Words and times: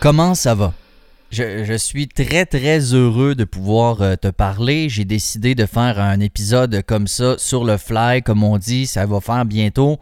Comment 0.00 0.34
ça 0.34 0.56
va? 0.56 0.74
Je, 1.30 1.76
suis 1.78 2.08
très 2.08 2.44
très 2.44 2.92
heureux 2.92 3.36
de 3.36 3.44
pouvoir 3.44 4.02
euh, 4.02 4.16
te 4.16 4.26
parler. 4.26 4.88
J'ai 4.88 5.04
décidé 5.04 5.54
de 5.54 5.64
faire 5.64 6.00
un 6.00 6.18
épisode 6.18 6.82
comme 6.82 7.06
ça 7.06 7.36
sur 7.38 7.62
le 7.62 7.76
fly, 7.76 8.22
comme 8.24 8.42
on 8.42 8.58
dit. 8.58 8.88
Ça 8.88 9.06
va 9.06 9.20
faire 9.20 9.44
bientôt 9.44 10.00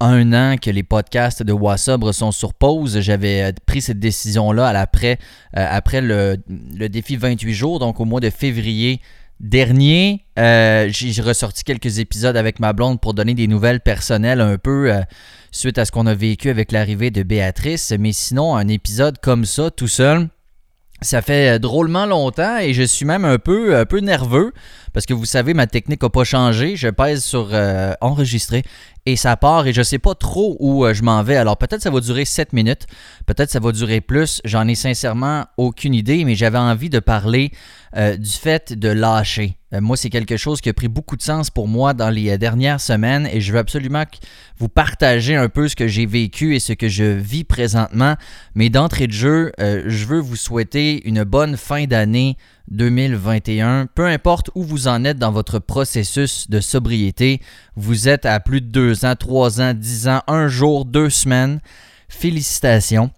un 0.00 0.34
an 0.34 0.56
que 0.58 0.68
les 0.68 0.82
podcasts 0.82 1.42
de 1.42 1.52
Wassobre 1.54 2.12
sont 2.12 2.30
sur 2.30 2.52
pause. 2.52 3.00
J'avais 3.00 3.44
euh, 3.44 3.52
pris 3.64 3.80
cette 3.80 4.00
décision-là 4.00 4.68
après, 4.78 5.18
euh, 5.56 5.66
après 5.70 6.02
le, 6.02 6.36
le, 6.76 6.88
défi 6.90 7.16
28 7.16 7.54
jours, 7.54 7.78
donc 7.78 8.00
au 8.00 8.04
mois 8.04 8.20
de 8.20 8.28
février 8.28 9.00
dernier. 9.40 10.24
J'ai 10.36 11.22
ressorti 11.22 11.64
quelques 11.64 11.98
épisodes 11.98 12.36
avec 12.36 12.60
ma 12.60 12.72
blonde 12.72 13.00
pour 13.00 13.14
donner 13.14 13.34
des 13.34 13.46
nouvelles 13.46 13.80
personnelles 13.80 14.40
un 14.40 14.58
peu 14.58 14.92
suite 15.50 15.78
à 15.78 15.84
ce 15.84 15.92
qu'on 15.92 16.06
a 16.06 16.14
vécu 16.14 16.50
avec 16.50 16.72
l'arrivée 16.72 17.10
de 17.10 17.22
Béatrice. 17.22 17.92
Mais 17.98 18.12
sinon, 18.12 18.56
un 18.56 18.68
épisode 18.68 19.18
comme 19.20 19.44
ça, 19.44 19.70
tout 19.70 19.88
seul, 19.88 20.28
ça 21.00 21.22
fait 21.22 21.56
euh, 21.56 21.58
drôlement 21.58 22.06
longtemps 22.06 22.58
et 22.58 22.72
je 22.74 22.82
suis 22.82 23.04
même 23.04 23.24
un 23.24 23.38
peu, 23.38 23.76
un 23.76 23.86
peu 23.86 24.00
nerveux 24.00 24.52
parce 24.98 25.06
que 25.06 25.14
vous 25.14 25.26
savez, 25.26 25.54
ma 25.54 25.68
technique 25.68 26.02
n'a 26.02 26.08
pas 26.08 26.24
changé. 26.24 26.74
Je 26.74 26.88
pèse 26.88 27.22
sur 27.22 27.50
euh, 27.52 27.92
enregistrer 28.00 28.64
et 29.06 29.14
ça 29.14 29.36
part 29.36 29.68
et 29.68 29.72
je 29.72 29.80
sais 29.80 30.00
pas 30.00 30.16
trop 30.16 30.56
où 30.58 30.84
euh, 30.84 30.92
je 30.92 31.04
m'en 31.04 31.22
vais. 31.22 31.36
Alors 31.36 31.56
peut-être 31.56 31.82
ça 31.82 31.90
va 31.90 32.00
durer 32.00 32.24
7 32.24 32.52
minutes, 32.52 32.88
peut-être 33.24 33.48
ça 33.48 33.60
va 33.60 33.70
durer 33.70 34.00
plus. 34.00 34.40
J'en 34.44 34.66
ai 34.66 34.74
sincèrement 34.74 35.46
aucune 35.56 35.94
idée, 35.94 36.24
mais 36.24 36.34
j'avais 36.34 36.58
envie 36.58 36.90
de 36.90 36.98
parler 36.98 37.52
du 38.18 38.30
fait 38.30 38.74
de 38.74 38.90
lâcher. 38.90 39.56
moi, 39.72 39.96
c'est 39.96 40.10
quelque 40.10 40.36
chose 40.36 40.60
qui 40.60 40.68
a 40.68 40.74
pris 40.74 40.88
beaucoup 40.88 41.16
de 41.16 41.22
sens 41.22 41.48
pour 41.48 41.66
moi 41.66 41.94
dans 41.94 42.10
les 42.10 42.36
dernières 42.36 42.82
semaines 42.82 43.26
et 43.32 43.40
je 43.40 43.50
veux 43.50 43.58
absolument 43.58 44.04
vous 44.58 44.68
partager 44.68 45.36
un 45.36 45.48
peu 45.48 45.68
ce 45.68 45.74
que 45.74 45.88
j'ai 45.88 46.04
vécu 46.04 46.54
et 46.54 46.60
ce 46.60 46.74
que 46.74 46.88
je 46.88 47.04
vis 47.04 47.44
présentement. 47.44 48.16
Mais 48.54 48.68
d'entrée 48.68 49.06
de 49.06 49.12
jeu, 49.12 49.52
je 49.58 50.04
veux 50.04 50.20
vous 50.20 50.36
souhaiter 50.36 51.08
une 51.08 51.24
bonne 51.24 51.56
fin 51.56 51.86
d'année 51.86 52.36
2021. 52.70 53.86
Peu 53.94 54.06
importe 54.06 54.50
où 54.54 54.62
vous 54.62 54.88
en 54.88 55.04
êtes 55.04 55.18
dans 55.18 55.32
votre 55.32 55.58
processus 55.58 56.48
de 56.50 56.60
sobriété, 56.60 57.40
vous 57.76 58.08
êtes 58.08 58.26
à 58.26 58.40
plus 58.40 58.60
de 58.60 58.66
deux 58.68 59.04
ans, 59.04 59.16
trois 59.16 59.60
ans, 59.60 59.74
dix 59.74 60.08
ans, 60.08 60.22
un 60.26 60.48
jour, 60.48 60.84
deux 60.84 61.10
semaines. 61.10 61.60
Félicitations. 62.08 63.10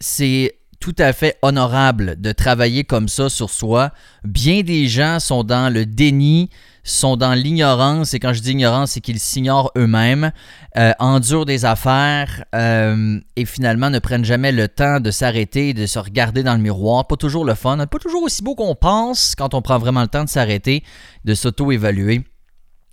C'est 0.00 0.56
tout 0.84 0.94
à 0.98 1.14
fait 1.14 1.38
honorable 1.40 2.20
de 2.20 2.30
travailler 2.30 2.84
comme 2.84 3.08
ça 3.08 3.30
sur 3.30 3.48
soi. 3.48 3.90
Bien 4.22 4.60
des 4.60 4.86
gens 4.86 5.18
sont 5.18 5.42
dans 5.42 5.72
le 5.72 5.86
déni, 5.86 6.50
sont 6.82 7.16
dans 7.16 7.32
l'ignorance, 7.32 8.12
et 8.12 8.20
quand 8.20 8.34
je 8.34 8.42
dis 8.42 8.50
ignorance, 8.50 8.90
c'est 8.90 9.00
qu'ils 9.00 9.18
s'ignorent 9.18 9.72
eux-mêmes, 9.78 10.30
euh, 10.76 10.92
endurent 10.98 11.46
des 11.46 11.64
affaires 11.64 12.44
euh, 12.54 13.18
et 13.34 13.46
finalement 13.46 13.88
ne 13.88 13.98
prennent 13.98 14.26
jamais 14.26 14.52
le 14.52 14.68
temps 14.68 15.00
de 15.00 15.10
s'arrêter, 15.10 15.72
de 15.72 15.86
se 15.86 15.98
regarder 15.98 16.42
dans 16.42 16.54
le 16.54 16.60
miroir. 16.60 17.06
Pas 17.06 17.16
toujours 17.16 17.46
le 17.46 17.54
fun, 17.54 17.78
pas 17.86 17.98
toujours 17.98 18.22
aussi 18.22 18.42
beau 18.42 18.54
qu'on 18.54 18.74
pense 18.74 19.34
quand 19.34 19.54
on 19.54 19.62
prend 19.62 19.78
vraiment 19.78 20.02
le 20.02 20.08
temps 20.08 20.24
de 20.24 20.28
s'arrêter, 20.28 20.84
de 21.24 21.32
s'auto-évaluer. 21.34 22.24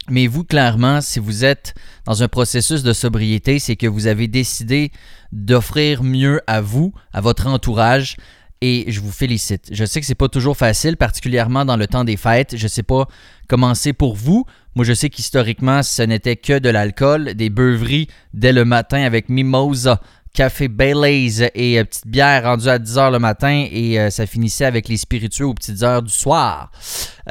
Mais 0.10 0.28
vous, 0.28 0.44
clairement, 0.44 1.00
si 1.00 1.20
vous 1.20 1.46
êtes 1.46 1.76
dans 2.06 2.24
un 2.24 2.28
processus 2.28 2.84
de 2.84 2.94
sobriété, 2.94 3.60
c'est 3.60 3.76
que 3.76 3.88
vous 3.88 4.08
avez 4.08 4.28
décidé 4.28 4.92
d'offrir 5.32 6.04
mieux 6.04 6.42
à 6.48 6.60
vous, 6.60 6.94
à 7.14 7.22
votre 7.22 7.48
entourage, 7.48 8.18
et 8.62 8.86
je 8.90 9.00
vous 9.00 9.12
félicite. 9.12 9.70
Je 9.72 9.86
sais 9.86 10.00
que 10.00 10.06
c'est 10.06 10.16
pas 10.16 10.30
toujours 10.30 10.56
facile, 10.56 10.96
particulièrement 10.96 11.66
dans 11.66 11.78
le 11.78 11.88
temps 11.88 12.04
des 12.04 12.18
fêtes. 12.18 12.56
Je 12.56 12.68
sais 12.68 12.84
pas 12.84 13.08
comment 13.48 13.74
c'est 13.74 13.94
pour 13.94 14.16
vous. 14.16 14.46
Moi, 14.76 14.86
je 14.86 14.94
sais 14.94 15.10
qu'historiquement, 15.10 15.82
ce 15.82 16.04
n'était 16.04 16.36
que 16.36 16.60
de 16.60 16.70
l'alcool, 16.70 17.34
des 17.34 17.50
beuveries 17.50 18.08
dès 18.34 18.54
le 18.54 18.64
matin 18.64 19.02
avec 19.02 19.30
mimosa, 19.30 20.00
café 20.34 20.68
Baileys 20.68 21.50
et 21.56 21.80
euh, 21.80 21.84
petite 21.84 22.08
bière 22.08 22.44
rendue 22.44 22.70
à 22.70 22.78
10h 22.78 23.12
le 23.12 23.20
matin 23.20 23.68
et 23.70 24.00
euh, 24.00 24.10
ça 24.10 24.26
finissait 24.26 24.66
avec 24.66 24.88
les 24.88 24.98
spiritueux 24.98 25.46
aux 25.46 25.54
petites 25.54 25.84
heures 25.84 26.02
du 26.02 26.14
soir. 26.14 26.72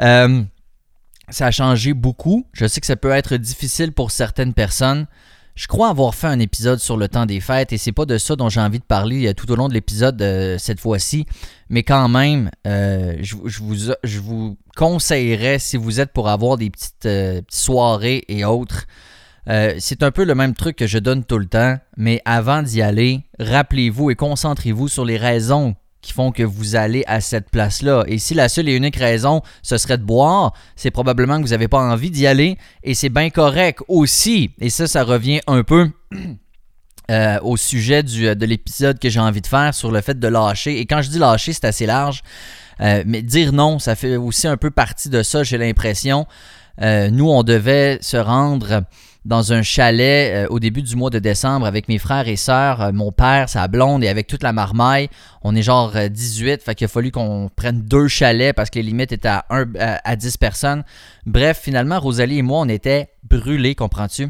Euh, 0.01 0.43
ça 1.31 1.47
a 1.47 1.51
changé 1.51 1.93
beaucoup. 1.93 2.45
Je 2.53 2.67
sais 2.67 2.81
que 2.81 2.87
ça 2.87 2.95
peut 2.95 3.11
être 3.11 3.37
difficile 3.37 3.91
pour 3.93 4.11
certaines 4.11 4.53
personnes. 4.53 5.07
Je 5.55 5.67
crois 5.67 5.89
avoir 5.89 6.15
fait 6.15 6.27
un 6.27 6.39
épisode 6.39 6.79
sur 6.79 6.95
le 6.97 7.07
temps 7.07 7.25
des 7.25 7.41
fêtes 7.41 7.73
et 7.73 7.77
c'est 7.77 7.91
pas 7.91 8.05
de 8.05 8.17
ça 8.17 8.35
dont 8.35 8.49
j'ai 8.49 8.61
envie 8.61 8.79
de 8.79 8.85
parler 8.85 9.27
euh, 9.27 9.33
tout 9.33 9.51
au 9.51 9.55
long 9.55 9.67
de 9.67 9.73
l'épisode 9.73 10.21
euh, 10.21 10.57
cette 10.57 10.79
fois-ci. 10.79 11.25
Mais 11.69 11.83
quand 11.83 12.07
même, 12.07 12.49
euh, 12.65 13.17
je, 13.21 13.35
vous, 13.35 13.75
je 14.03 14.19
vous 14.19 14.57
conseillerais, 14.77 15.59
si 15.59 15.77
vous 15.77 15.99
êtes 15.99 16.13
pour 16.13 16.29
avoir 16.29 16.57
des 16.57 16.69
petites, 16.69 17.07
soirées 17.49 18.23
et 18.27 18.45
autres, 18.45 18.85
c'est 19.79 20.03
un 20.03 20.11
peu 20.11 20.23
le 20.23 20.35
même 20.35 20.53
truc 20.53 20.77
que 20.77 20.87
je 20.87 20.97
donne 20.97 21.25
tout 21.25 21.37
le 21.37 21.47
temps. 21.47 21.77
Mais 21.97 22.21
avant 22.23 22.61
d'y 22.61 22.81
aller, 22.81 23.21
rappelez-vous 23.39 24.11
et 24.11 24.15
concentrez-vous 24.15 24.87
sur 24.87 25.03
les 25.03 25.17
raisons 25.17 25.75
qui 26.01 26.13
font 26.13 26.31
que 26.31 26.43
vous 26.43 26.75
allez 26.75 27.03
à 27.07 27.21
cette 27.21 27.49
place-là. 27.49 28.03
Et 28.07 28.17
si 28.17 28.33
la 28.33 28.49
seule 28.49 28.69
et 28.69 28.75
unique 28.75 28.95
raison, 28.95 29.41
ce 29.61 29.77
serait 29.77 29.97
de 29.97 30.03
boire, 30.03 30.53
c'est 30.75 30.91
probablement 30.91 31.37
que 31.37 31.43
vous 31.43 31.49
n'avez 31.49 31.67
pas 31.67 31.79
envie 31.79 32.11
d'y 32.11 32.27
aller 32.27 32.57
et 32.83 32.93
c'est 32.93 33.09
bien 33.09 33.29
correct 33.29 33.79
aussi. 33.87 34.51
Et 34.59 34.69
ça, 34.69 34.87
ça 34.87 35.03
revient 35.03 35.41
un 35.47 35.63
peu 35.63 35.89
euh, 37.11 37.39
au 37.41 37.57
sujet 37.57 38.03
du, 38.03 38.35
de 38.35 38.45
l'épisode 38.45 38.99
que 38.99 39.09
j'ai 39.09 39.19
envie 39.19 39.41
de 39.41 39.47
faire 39.47 39.73
sur 39.73 39.91
le 39.91 40.01
fait 40.01 40.19
de 40.19 40.27
lâcher. 40.27 40.79
Et 40.79 40.85
quand 40.85 41.01
je 41.01 41.09
dis 41.09 41.19
lâcher, 41.19 41.53
c'est 41.53 41.65
assez 41.65 41.85
large. 41.85 42.23
Euh, 42.81 43.03
mais 43.05 43.21
dire 43.21 43.53
non, 43.53 43.77
ça 43.79 43.95
fait 43.95 44.15
aussi 44.15 44.47
un 44.47 44.57
peu 44.57 44.71
partie 44.71 45.09
de 45.09 45.21
ça, 45.21 45.43
j'ai 45.43 45.57
l'impression. 45.57 46.25
Euh, 46.81 47.09
nous, 47.11 47.29
on 47.29 47.43
devait 47.43 47.99
se 48.01 48.17
rendre 48.17 48.83
dans 49.23 49.53
un 49.53 49.61
chalet 49.61 50.33
euh, 50.33 50.47
au 50.49 50.59
début 50.59 50.81
du 50.81 50.95
mois 50.95 51.11
de 51.11 51.19
décembre 51.19 51.65
avec 51.65 51.87
mes 51.87 51.99
frères 51.99 52.27
et 52.27 52.35
sœurs, 52.35 52.81
euh, 52.81 52.91
mon 52.91 53.11
père, 53.11 53.49
sa 53.49 53.67
blonde 53.67 54.03
et 54.03 54.09
avec 54.09 54.27
toute 54.27 54.41
la 54.41 54.51
marmaille. 54.51 55.09
On 55.43 55.55
est 55.55 55.61
genre 55.61 55.93
18, 56.09 56.49
euh, 56.49 56.57
fait 56.57 56.75
qu'il 56.75 56.85
a 56.85 56.87
fallu 56.87 57.11
qu'on 57.11 57.49
prenne 57.55 57.81
deux 57.81 58.07
chalets 58.07 58.55
parce 58.55 58.69
que 58.69 58.79
les 58.79 58.83
limites 58.83 59.11
étaient 59.11 59.27
à, 59.27 59.45
1, 59.49 59.65
à 60.03 60.15
10 60.15 60.37
personnes. 60.37 60.83
Bref, 61.25 61.59
finalement, 61.61 61.99
Rosalie 61.99 62.39
et 62.39 62.41
moi, 62.41 62.61
on 62.61 62.69
était 62.69 63.09
brûlés, 63.23 63.75
comprends-tu? 63.75 64.29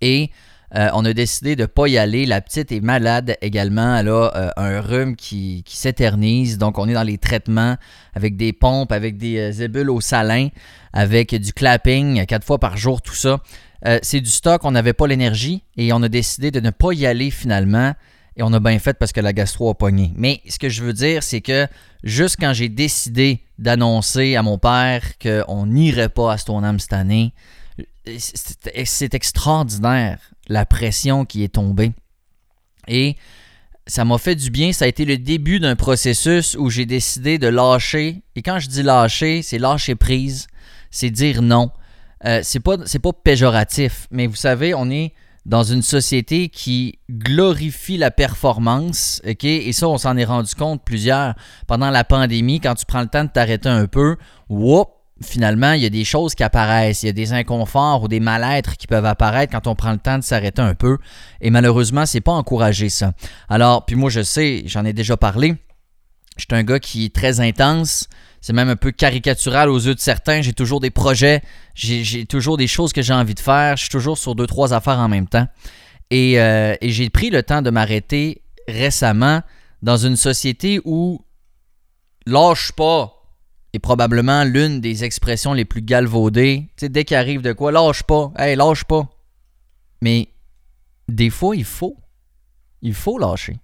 Et 0.00 0.30
on 0.72 1.06
a 1.06 1.14
décidé 1.14 1.56
de 1.56 1.62
ne 1.62 1.66
pas 1.66 1.86
y 1.86 1.96
aller. 1.96 2.26
La 2.26 2.42
petite 2.42 2.70
est 2.70 2.80
malade 2.80 3.38
également. 3.40 3.96
Elle 3.96 4.08
a 4.08 4.52
un 4.58 4.80
rhume 4.82 5.16
qui, 5.16 5.64
s'éternise. 5.66 6.58
Donc, 6.58 6.76
on 6.78 6.86
est 6.86 6.92
dans 6.92 7.02
les 7.02 7.16
traitements 7.16 7.76
avec 8.14 8.36
des 8.36 8.52
pompes, 8.52 8.92
avec 8.92 9.16
des 9.16 9.62
ébules 9.62 9.88
au 9.88 10.02
salin, 10.02 10.48
avec 10.92 11.34
du 11.34 11.54
clapping 11.54 12.26
quatre 12.26 12.44
fois 12.44 12.58
par 12.58 12.76
jour, 12.76 13.00
tout 13.00 13.14
ça. 13.14 13.40
Euh, 13.84 13.98
c'est 14.02 14.20
du 14.20 14.30
stock, 14.30 14.64
on 14.64 14.70
n'avait 14.70 14.92
pas 14.92 15.06
l'énergie 15.06 15.64
et 15.76 15.92
on 15.92 16.02
a 16.02 16.08
décidé 16.08 16.50
de 16.50 16.60
ne 16.60 16.70
pas 16.70 16.92
y 16.92 17.06
aller 17.06 17.30
finalement. 17.30 17.94
Et 18.38 18.42
on 18.42 18.52
a 18.52 18.60
bien 18.60 18.78
fait 18.78 18.94
parce 18.98 19.12
que 19.12 19.20
la 19.20 19.32
gastro 19.32 19.70
a 19.70 19.74
pogné. 19.74 20.12
Mais 20.14 20.42
ce 20.48 20.58
que 20.58 20.68
je 20.68 20.82
veux 20.82 20.92
dire, 20.92 21.22
c'est 21.22 21.40
que 21.40 21.66
juste 22.04 22.36
quand 22.38 22.52
j'ai 22.52 22.68
décidé 22.68 23.42
d'annoncer 23.58 24.36
à 24.36 24.42
mon 24.42 24.58
père 24.58 25.02
qu'on 25.18 25.66
n'irait 25.66 26.10
pas 26.10 26.32
à 26.32 26.38
Stoneham 26.38 26.78
cette 26.78 26.92
année, 26.92 27.32
c'est 28.84 29.14
extraordinaire 29.14 30.18
la 30.48 30.66
pression 30.66 31.24
qui 31.24 31.42
est 31.44 31.54
tombée. 31.54 31.92
Et 32.88 33.16
ça 33.86 34.04
m'a 34.04 34.18
fait 34.18 34.34
du 34.34 34.50
bien. 34.50 34.72
Ça 34.72 34.84
a 34.84 34.88
été 34.88 35.04
le 35.04 35.18
début 35.18 35.60
d'un 35.60 35.76
processus 35.76 36.56
où 36.58 36.70
j'ai 36.70 36.86
décidé 36.86 37.38
de 37.38 37.48
lâcher. 37.48 38.22
Et 38.34 38.42
quand 38.42 38.58
je 38.58 38.68
dis 38.68 38.82
lâcher, 38.82 39.42
c'est 39.42 39.58
lâcher 39.58 39.94
prise, 39.94 40.46
c'est 40.90 41.10
dire 41.10 41.42
non. 41.42 41.70
Euh, 42.26 42.40
c'est 42.42 42.60
pas 42.60 43.12
péjoratif, 43.12 44.08
mais 44.10 44.26
vous 44.26 44.36
savez, 44.36 44.74
on 44.74 44.90
est 44.90 45.12
dans 45.44 45.62
une 45.62 45.82
société 45.82 46.48
qui 46.48 46.98
glorifie 47.08 47.96
la 47.96 48.10
performance, 48.10 49.22
ok? 49.24 49.44
Et 49.44 49.72
ça, 49.72 49.88
on 49.88 49.96
s'en 49.96 50.16
est 50.16 50.24
rendu 50.24 50.52
compte 50.56 50.84
plusieurs 50.84 51.34
pendant 51.68 51.90
la 51.90 52.02
pandémie. 52.02 52.58
Quand 52.60 52.74
tu 52.74 52.84
prends 52.84 53.02
le 53.02 53.06
temps 53.06 53.24
de 53.24 53.30
t'arrêter 53.30 53.68
un 53.68 53.86
peu, 53.86 54.16
whoop, 54.48 54.88
finalement, 55.22 55.72
il 55.72 55.82
y 55.82 55.86
a 55.86 55.90
des 55.90 56.04
choses 56.04 56.34
qui 56.34 56.42
apparaissent, 56.42 57.04
il 57.04 57.06
y 57.06 57.10
a 57.10 57.12
des 57.12 57.32
inconforts 57.32 58.02
ou 58.02 58.08
des 58.08 58.18
mal-être 58.18 58.76
qui 58.76 58.88
peuvent 58.88 59.06
apparaître 59.06 59.52
quand 59.52 59.68
on 59.68 59.76
prend 59.76 59.92
le 59.92 59.98
temps 59.98 60.18
de 60.18 60.24
s'arrêter 60.24 60.62
un 60.62 60.74
peu. 60.74 60.98
Et 61.40 61.50
malheureusement, 61.50 62.06
c'est 62.06 62.20
pas 62.20 62.32
encouragé 62.32 62.88
ça. 62.88 63.12
Alors, 63.48 63.86
puis 63.86 63.94
moi, 63.94 64.10
je 64.10 64.22
sais, 64.22 64.64
j'en 64.66 64.84
ai 64.84 64.92
déjà 64.92 65.16
parlé. 65.16 65.54
Je 66.36 66.44
suis 66.48 66.60
un 66.60 66.64
gars 66.64 66.80
qui 66.80 67.04
est 67.04 67.14
très 67.14 67.38
intense. 67.38 68.08
C'est 68.46 68.52
même 68.52 68.68
un 68.68 68.76
peu 68.76 68.92
caricatural 68.92 69.68
aux 69.68 69.80
yeux 69.80 69.96
de 69.96 70.00
certains. 70.00 70.40
J'ai 70.40 70.52
toujours 70.52 70.78
des 70.78 70.90
projets, 70.90 71.42
j'ai 71.74 72.26
toujours 72.26 72.56
des 72.56 72.68
choses 72.68 72.92
que 72.92 73.02
j'ai 73.02 73.12
envie 73.12 73.34
de 73.34 73.40
faire. 73.40 73.76
Je 73.76 73.80
suis 73.82 73.90
toujours 73.90 74.16
sur 74.18 74.36
deux, 74.36 74.46
trois 74.46 74.72
affaires 74.72 75.00
en 75.00 75.08
même 75.08 75.26
temps. 75.26 75.48
Euh, 76.12 76.76
et, 76.80 76.90
j'ai 76.90 77.10
pris 77.10 77.30
le 77.30 77.42
temps 77.42 77.60
de 77.60 77.70
m'arrêter 77.70 78.42
récemment 78.68 79.42
dans 79.82 79.96
une 79.96 80.14
société 80.14 80.80
où 80.84 81.24
lâche 82.24 82.70
pas 82.70 83.12
est 83.72 83.80
probablement 83.80 84.44
l'une 84.44 84.80
des 84.80 85.02
expressions 85.02 85.52
les 85.52 85.64
plus 85.64 85.82
galvaudées. 85.82 86.68
Tu 86.76 86.82
sais, 86.82 86.88
dès 86.88 87.04
qu'il 87.04 87.16
arrive 87.16 87.42
de 87.42 87.52
quoi, 87.52 87.72
lâche 87.72 88.04
pas, 88.04 88.32
hey, 88.38 88.54
lâche 88.54 88.84
pas. 88.84 89.08
Mais 90.02 90.28
des 91.08 91.30
fois, 91.30 91.56
il 91.56 91.64
faut. 91.64 91.96
Il 92.80 92.94
faut 92.94 93.18
lâcher. 93.18 93.58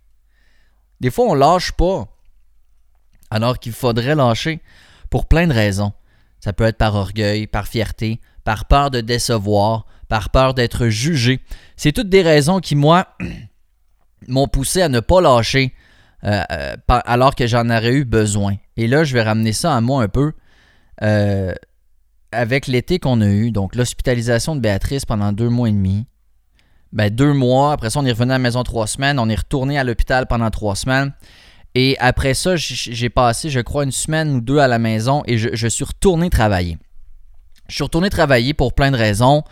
Des 1.00 1.12
fois, 1.12 1.26
on 1.26 1.34
lâche 1.34 1.70
pas 1.70 2.08
alors 3.32 3.58
qu'il 3.58 3.73
faudrait 3.73 4.14
lâcher 4.14 4.61
pour 5.08 5.26
plein 5.26 5.46
de 5.46 5.55
raisons. 5.55 5.93
Ça 6.38 6.52
peut 6.52 6.64
être 6.64 6.76
par 6.76 6.94
orgueil, 6.94 7.46
par 7.46 7.67
fierté, 7.67 8.20
par 8.44 8.67
peur 8.67 8.90
de 8.90 9.00
décevoir, 9.00 9.87
par 10.08 10.29
peur 10.29 10.52
d'être 10.52 10.88
jugé. 10.88 11.40
C'est 11.76 11.93
toutes 11.93 12.11
des 12.11 12.20
raisons 12.20 12.61
qui, 12.61 12.76
moi, 12.76 13.08
m'ont 14.29 14.49
poussé 14.49 14.82
à 14.82 14.90
ne 14.90 15.00
pas 15.00 15.23
lâcher 15.23 15.73
euh, 16.25 16.43
euh, 16.52 16.76
alors 16.88 17.34
que 17.34 17.46
j'en 17.46 17.70
aurais 17.70 17.94
eu 17.94 18.05
besoin. 18.05 18.56
Et 18.76 18.87
là, 18.87 19.02
je 19.02 19.14
vais 19.14 19.23
ramener 19.23 19.55
ça 19.55 19.75
à 19.75 19.81
moi 19.81 20.02
un 20.02 20.08
peu. 20.08 20.32
Euh, 21.00 21.55
avec 22.32 22.67
l'été 22.67 22.99
qu'on 22.99 23.23
a 23.23 23.26
eu, 23.26 23.50
donc 23.50 23.75
l'hospitalisation 23.75 24.56
de 24.56 24.61
Béatrice 24.61 25.06
pendant 25.06 25.32
deux 25.32 25.49
mois 25.49 25.70
et 25.70 25.73
demi, 25.73 26.06
ben 26.93 27.08
deux 27.08 27.32
mois, 27.32 27.73
après 27.73 27.90
ça 27.90 28.00
on 28.00 28.05
est 28.05 28.12
revenu 28.12 28.31
à 28.31 28.34
la 28.34 28.38
maison 28.38 28.62
trois 28.62 28.87
semaines, 28.87 29.19
on 29.19 29.29
est 29.29 29.34
retourné 29.34 29.79
à 29.79 29.84
l'hôpital 29.84 30.26
pendant 30.26 30.50
trois 30.50 30.76
semaines, 30.76 31.12
et 31.75 31.97
après 32.01 32.35
ça 32.35 32.57
j'ai 32.57 33.09
passé 33.09 33.49
je 33.49 33.61
crois 33.61 33.85
une 33.85 33.93
semaine 33.93 34.31
ou 34.35 34.41
deux 34.41 34.59
à 34.59 34.69
la 34.69 34.79
maison 34.79 35.23
et 35.27 35.39
je, 35.39 35.69
suis 35.69 35.85
retourné 35.85 36.31
travailler. 36.31 36.79
Je 37.69 37.75
suis 37.75 37.85
retourné 37.85 38.11
travailler 38.11 38.53
pour 38.53 38.75
plein 38.75 38.91
de 38.91 38.97
raisons. 38.97 39.43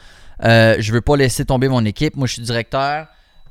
Euh, 0.44 0.76
je 0.78 0.92
veux 0.92 1.00
pas 1.00 1.16
laisser 1.16 1.44
tomber 1.44 1.68
mon 1.68 1.84
équipe. 1.84 2.16
Moi 2.16 2.26
je 2.26 2.34
suis 2.34 2.42
directeur. 2.42 3.06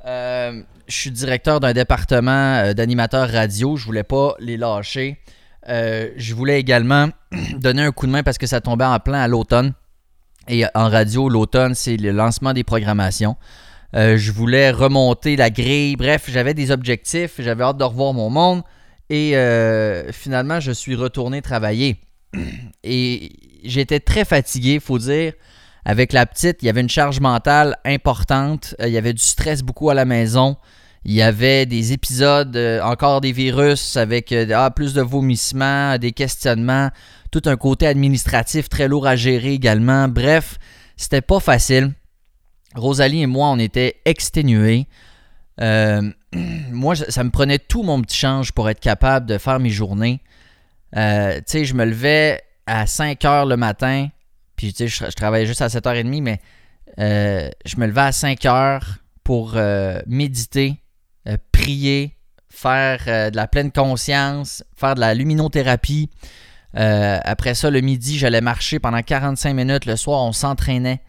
Euh, 0.06 0.62
je 0.88 0.96
suis 0.96 1.12
directeur 1.12 1.60
d'un 1.60 1.74
département 1.74 2.58
euh, 2.58 2.74
d'animateurs 2.74 3.30
radio. 3.30 3.76
Je 3.76 3.86
voulais 3.86 4.04
pas 4.04 4.36
les 4.40 4.58
lâcher. 4.58 5.20
Je 5.68 6.34
voulais 6.34 6.60
également 6.60 7.10
donner 7.58 7.84
un 7.84 7.92
coup 7.92 8.06
de 8.06 8.12
main 8.12 8.24
parce 8.24 8.38
que 8.38 8.48
ça 8.48 8.62
tombait 8.62 8.86
en 8.86 9.00
plein 9.00 9.22
à 9.22 9.28
l'automne. 9.28 9.74
Et 10.48 10.66
en 10.74 10.90
radio, 10.90 11.30
l'automne, 11.30 11.76
c'est 11.76 11.96
le 11.96 12.12
lancement 12.12 12.54
des 12.54 12.64
programmations. 12.64 13.36
Euh, 13.96 14.18
je 14.18 14.32
voulais 14.32 14.72
remonter 14.72 15.36
la 15.36 15.50
grille. 15.50 15.96
Bref, 15.96 16.26
j'avais 16.28 16.54
des 16.54 16.72
objectifs. 16.72 17.36
J'avais 17.40 17.64
hâte 17.64 17.78
de 17.78 17.84
revoir 17.84 18.14
mon 18.14 18.30
monde. 18.30 18.62
Et 19.10 19.36
euh, 19.36 20.12
finalement, 20.12 20.60
je 20.60 20.72
suis 20.72 20.96
retourné 20.96 21.42
travailler. 21.42 21.98
Et 22.84 23.32
j'étais 23.64 24.00
très 24.00 24.26
fatigué, 24.26 24.76
il 24.76 24.80
faut 24.82 25.00
dire. 25.00 25.34
Avec 25.86 26.14
la 26.14 26.26
petite, 26.26 26.62
il 26.62 26.66
y 26.66 26.70
avait 26.70 26.82
une 26.82 26.90
charge 26.90 27.20
mentale 27.20 27.78
importante. 27.86 28.76
Il 28.80 28.90
y 28.90 28.98
avait 28.98 29.14
du 29.14 29.22
stress 29.22 29.64
beaucoup 29.64 29.90
à 29.90 29.94
la 29.94 30.06
maison. 30.06 30.58
Il 31.06 31.14
y 31.14 31.22
avait 31.22 31.66
des 31.66 31.94
épisodes, 31.94 32.56
euh, 32.56 32.82
encore 32.82 33.22
des 33.22 33.32
virus 33.32 33.96
avec 33.96 34.32
euh, 34.32 34.48
ah, 34.54 34.70
plus 34.70 34.94
de 34.94 35.02
vomissements, 35.02 35.98
des 35.98 36.12
questionnements, 36.12 36.90
tout 37.32 37.42
un 37.46 37.56
côté 37.56 37.88
administratif 37.88 38.68
très 38.68 38.88
lourd 38.88 39.08
à 39.08 39.16
gérer 39.16 39.54
également. 39.54 40.10
Bref, 40.10 40.58
c'était 40.98 41.22
pas 41.22 41.40
facile. 41.40 41.94
Rosalie 42.76 43.22
et 43.22 43.28
moi, 43.28 43.50
on 43.50 43.60
était 43.60 44.02
exténués. 44.06 44.88
Euh, 45.62 46.10
moi, 46.72 46.96
ça 46.96 47.24
me 47.24 47.32
prenait 47.32 47.60
tout 47.60 47.84
mon 47.84 48.02
petit 48.02 48.18
change 48.18 48.52
pour 48.52 48.70
être 48.70 48.80
capable 48.80 49.26
de 49.26 49.38
faire 49.38 49.60
mes 49.60 49.70
journées. 49.70 50.22
tu 50.94 51.00
sais, 51.00 51.66
je 51.66 51.74
me 51.74 51.86
levais 51.86 52.42
à 52.66 52.86
5 52.86 53.26
heures 53.26 53.46
le 53.46 53.58
matin, 53.58 54.10
puis 54.56 54.74
je, 54.78 55.06
travaillais 55.16 55.46
juste 55.46 55.62
à 55.62 55.68
7h30, 55.68 56.22
mais 56.22 56.40
je 56.98 57.78
me 57.78 57.88
levais 57.88 58.02
à 58.02 58.12
5 58.12 58.46
heures 58.46 58.98
pour 59.24 59.58
méditer, 60.08 60.82
euh, 61.28 61.38
prier, 61.52 62.16
faire 62.50 63.04
euh, 63.08 63.30
de 63.30 63.36
la 63.36 63.48
pleine 63.48 63.72
conscience, 63.72 64.64
faire 64.76 64.96
de 64.96 65.00
la 65.00 65.14
luminothérapie. 65.14 66.10
Euh, 66.76 67.20
après 67.24 67.56
ça, 67.56 67.70
le 67.70 67.82
midi, 67.82 68.18
j'allais 68.18 68.42
marcher 68.42 68.80
pendant 68.80 69.02
45 69.02 69.54
minutes. 69.54 69.86
Le 69.86 69.96
soir, 69.96 70.24
on 70.24 70.32
s'entraînait. 70.32 71.02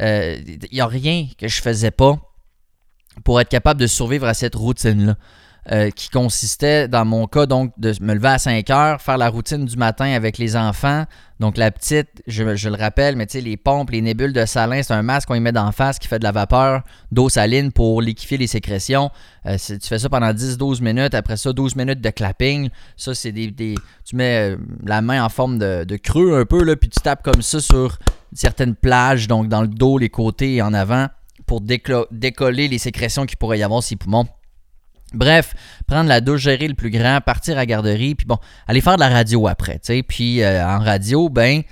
Il 0.00 0.68
n'y 0.72 0.80
a 0.80 0.86
rien 0.86 1.26
que 1.36 1.48
je 1.48 1.60
faisais 1.60 1.90
pas 1.90 2.18
pour 3.24 3.40
être 3.40 3.48
capable 3.48 3.80
de 3.80 3.86
survivre 3.86 4.26
à 4.26 4.34
cette 4.34 4.54
routine-là. 4.54 5.16
Euh, 5.70 5.90
qui 5.90 6.08
consistait, 6.08 6.88
dans 6.88 7.04
mon 7.04 7.26
cas, 7.26 7.44
donc, 7.44 7.72
de 7.76 7.92
me 8.00 8.14
lever 8.14 8.28
à 8.28 8.38
5 8.38 8.70
heures, 8.70 9.02
faire 9.02 9.18
la 9.18 9.28
routine 9.28 9.66
du 9.66 9.76
matin 9.76 10.06
avec 10.06 10.38
les 10.38 10.56
enfants. 10.56 11.04
Donc, 11.40 11.58
la 11.58 11.70
petite, 11.70 12.08
je, 12.26 12.42
le 12.42 12.74
rappelle, 12.74 13.16
mais 13.16 13.26
tu 13.26 13.32
sais, 13.32 13.42
les 13.42 13.58
pompes, 13.58 13.90
les 13.90 14.00
nébules 14.00 14.32
de 14.32 14.46
salin, 14.46 14.82
c'est 14.82 14.94
un 14.94 15.02
masque 15.02 15.28
qu'on 15.28 15.34
y 15.34 15.40
met 15.40 15.52
d'en 15.52 15.70
face 15.70 15.98
qui 15.98 16.08
fait 16.08 16.18
de 16.18 16.24
la 16.24 16.32
vapeur 16.32 16.84
d'eau 17.12 17.28
saline 17.28 17.70
pour 17.70 18.00
liquifier 18.00 18.38
les 18.38 18.46
sécrétions. 18.46 19.10
Euh, 19.44 19.58
tu 19.58 19.86
fais 19.86 19.98
ça 19.98 20.08
pendant 20.08 20.32
10-12 20.32 20.82
minutes. 20.82 21.12
Après 21.12 21.36
ça, 21.36 21.52
12 21.52 21.76
minutes 21.76 22.00
de 22.00 22.10
clapping. 22.10 22.70
Ça, 22.96 23.14
c'est 23.14 23.32
des, 23.32 23.52
Tu 24.06 24.16
mets 24.16 24.54
euh, 24.54 24.56
la 24.86 25.02
main 25.02 25.22
en 25.22 25.28
forme 25.28 25.58
de, 25.58 25.96
creux 25.96 26.40
un 26.40 26.46
peu, 26.46 26.64
là, 26.64 26.76
puis 26.76 26.88
tu 26.88 27.00
tapes 27.00 27.22
comme 27.22 27.42
ça 27.42 27.60
sur 27.60 27.98
certaines 28.32 28.74
plages, 28.74 29.28
donc 29.28 29.48
dans 29.48 29.60
le 29.60 29.68
dos, 29.68 29.98
les 29.98 30.08
côtés 30.08 30.54
et 30.54 30.62
en 30.62 30.72
avant, 30.72 31.08
pour 31.44 31.60
décoller 31.60 32.68
les 32.68 32.78
sécrétions 32.78 33.26
qu'il 33.26 33.36
pourrait 33.36 33.58
y 33.58 33.62
avoir 33.62 33.82
sur 33.82 33.92
les 33.92 33.98
poumons. 33.98 34.26
Bref, 35.14 35.54
prendre 35.86 36.08
la 36.08 36.20
douche, 36.20 36.42
gérer 36.42 36.68
le 36.68 36.74
plus 36.74 36.90
grand, 36.90 37.20
partir 37.24 37.56
à 37.56 37.64
garderie, 37.64 38.14
puis 38.14 38.26
bon, 38.26 38.36
aller 38.66 38.80
faire 38.80 38.96
de 38.96 39.00
la 39.00 39.08
radio 39.08 39.48
après, 39.48 39.78
tu. 39.78 40.02
Puis 40.02 40.42
euh, 40.42 40.66
en 40.66 40.78
radio, 40.80 41.28
ben, 41.30 41.62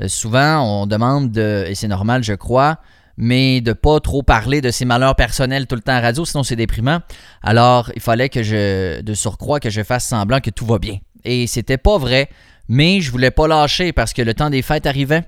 euh, 0.00 0.08
souvent, 0.08 0.60
on 0.60 0.86
demande 0.86 1.30
de, 1.30 1.64
et 1.68 1.74
c'est 1.74 1.88
normal, 1.88 2.24
je 2.24 2.34
crois, 2.34 2.78
mais 3.16 3.60
de 3.60 3.72
pas 3.72 4.00
trop 4.00 4.22
parler 4.22 4.60
de 4.60 4.70
ses 4.70 4.84
malheurs 4.84 5.14
personnels 5.14 5.66
tout 5.66 5.76
le 5.76 5.82
temps 5.82 5.92
à 5.92 6.00
radio, 6.00 6.24
sinon 6.24 6.42
c'est 6.42 6.56
déprimant. 6.56 7.00
Alors, 7.42 7.92
il 7.94 8.00
fallait 8.00 8.28
que 8.28 8.42
je, 8.42 9.00
de 9.02 9.14
surcroît, 9.14 9.60
que 9.60 9.70
je 9.70 9.82
fasse 9.82 10.06
semblant 10.06 10.40
que 10.40 10.50
tout 10.50 10.66
va 10.66 10.78
bien. 10.78 10.98
Et 11.24 11.46
c'était 11.46 11.78
pas 11.78 11.98
vrai, 11.98 12.28
mais 12.68 13.00
je 13.00 13.10
voulais 13.12 13.30
pas 13.30 13.46
lâcher 13.46 13.92
parce 13.92 14.12
que 14.12 14.22
le 14.22 14.34
temps 14.34 14.50
des 14.50 14.62
fêtes 14.62 14.86
arrivait. 14.86 15.24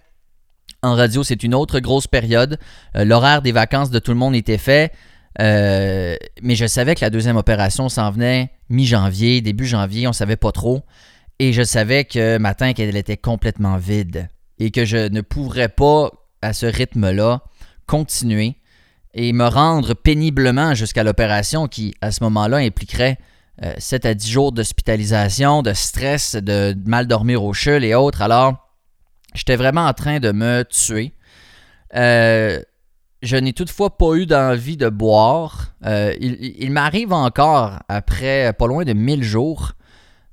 En 0.83 0.95
radio, 0.95 1.23
c'est 1.23 1.45
une 1.45 1.55
autre 1.55 1.79
grosse 1.79 2.09
période. 2.09 2.59
Euh, 2.97 3.05
l'horaire 3.05 3.41
des 3.41 3.53
vacances 3.53 3.91
de 3.91 4.01
tout 4.01 4.11
le 4.11 4.17
monde 4.17 4.35
était 4.35 4.59
fait. 4.59 4.93
Euh, 5.41 6.17
mais 6.43 6.55
je 6.55 6.67
savais 6.67 6.95
que 6.95 7.01
la 7.01 7.11
deuxième 7.11 7.37
opération 7.37 7.89
s'en 7.89 8.11
venait 8.11 8.51
mi-janvier, 8.69 9.41
début 9.41 9.67
janvier, 9.67 10.07
on 10.07 10.13
savait 10.13 10.37
pas 10.37 10.53
trop. 10.53 10.83
Et 11.39 11.53
je 11.53 11.63
savais 11.63 12.05
que 12.05 12.39
matin 12.39 12.73
qu'elle 12.73 12.97
était 12.97 13.17
complètement 13.17 13.77
vide 13.77 14.29
et 14.59 14.71
que 14.71 14.85
je 14.85 15.09
ne 15.09 15.21
pourrais 15.21 15.69
pas, 15.69 16.11
à 16.43 16.53
ce 16.53 16.67
rythme-là, 16.67 17.43
continuer 17.87 18.57
et 19.15 19.33
me 19.33 19.47
rendre 19.47 19.95
péniblement 19.95 20.75
jusqu'à 20.75 21.05
l'opération 21.05 21.69
qui, 21.69 21.95
à 22.01 22.11
ce 22.11 22.23
moment-là, 22.25 22.59
impliquerait 22.59 23.19
7 23.79 24.07
euh, 24.07 24.11
à 24.11 24.15
10 24.15 24.31
jours 24.31 24.53
d'hospitalisation, 24.53 25.63
de 25.63 25.73
stress, 25.73 26.37
de 26.37 26.75
mal 26.87 27.07
dormir 27.07 27.43
au 27.45 27.53
chul 27.53 27.85
et 27.85 27.95
autres. 27.95 28.23
Alors, 28.23 28.71
j'étais 29.35 29.57
vraiment 29.57 29.87
en 29.87 29.93
train 29.93 30.21
de 30.21 30.33
me 30.33 30.65
tuer. 30.65 31.13
Euh, 31.95 32.61
je 33.23 33.37
n'ai 33.37 33.53
toutefois 33.53 33.97
pas 33.97 34.15
eu 34.15 34.27
d'envie 34.27 34.77
de 34.77 34.89
boire. 34.89 35.75
Euh, 35.87 36.13
il, 36.21 36.71
m'arrive 36.73 37.13
encore, 37.13 37.79
après 37.89 38.53
pas 38.53 38.67
loin 38.67 38.85
de 38.85 38.93
1000 38.93 39.23
jours, 39.23 39.73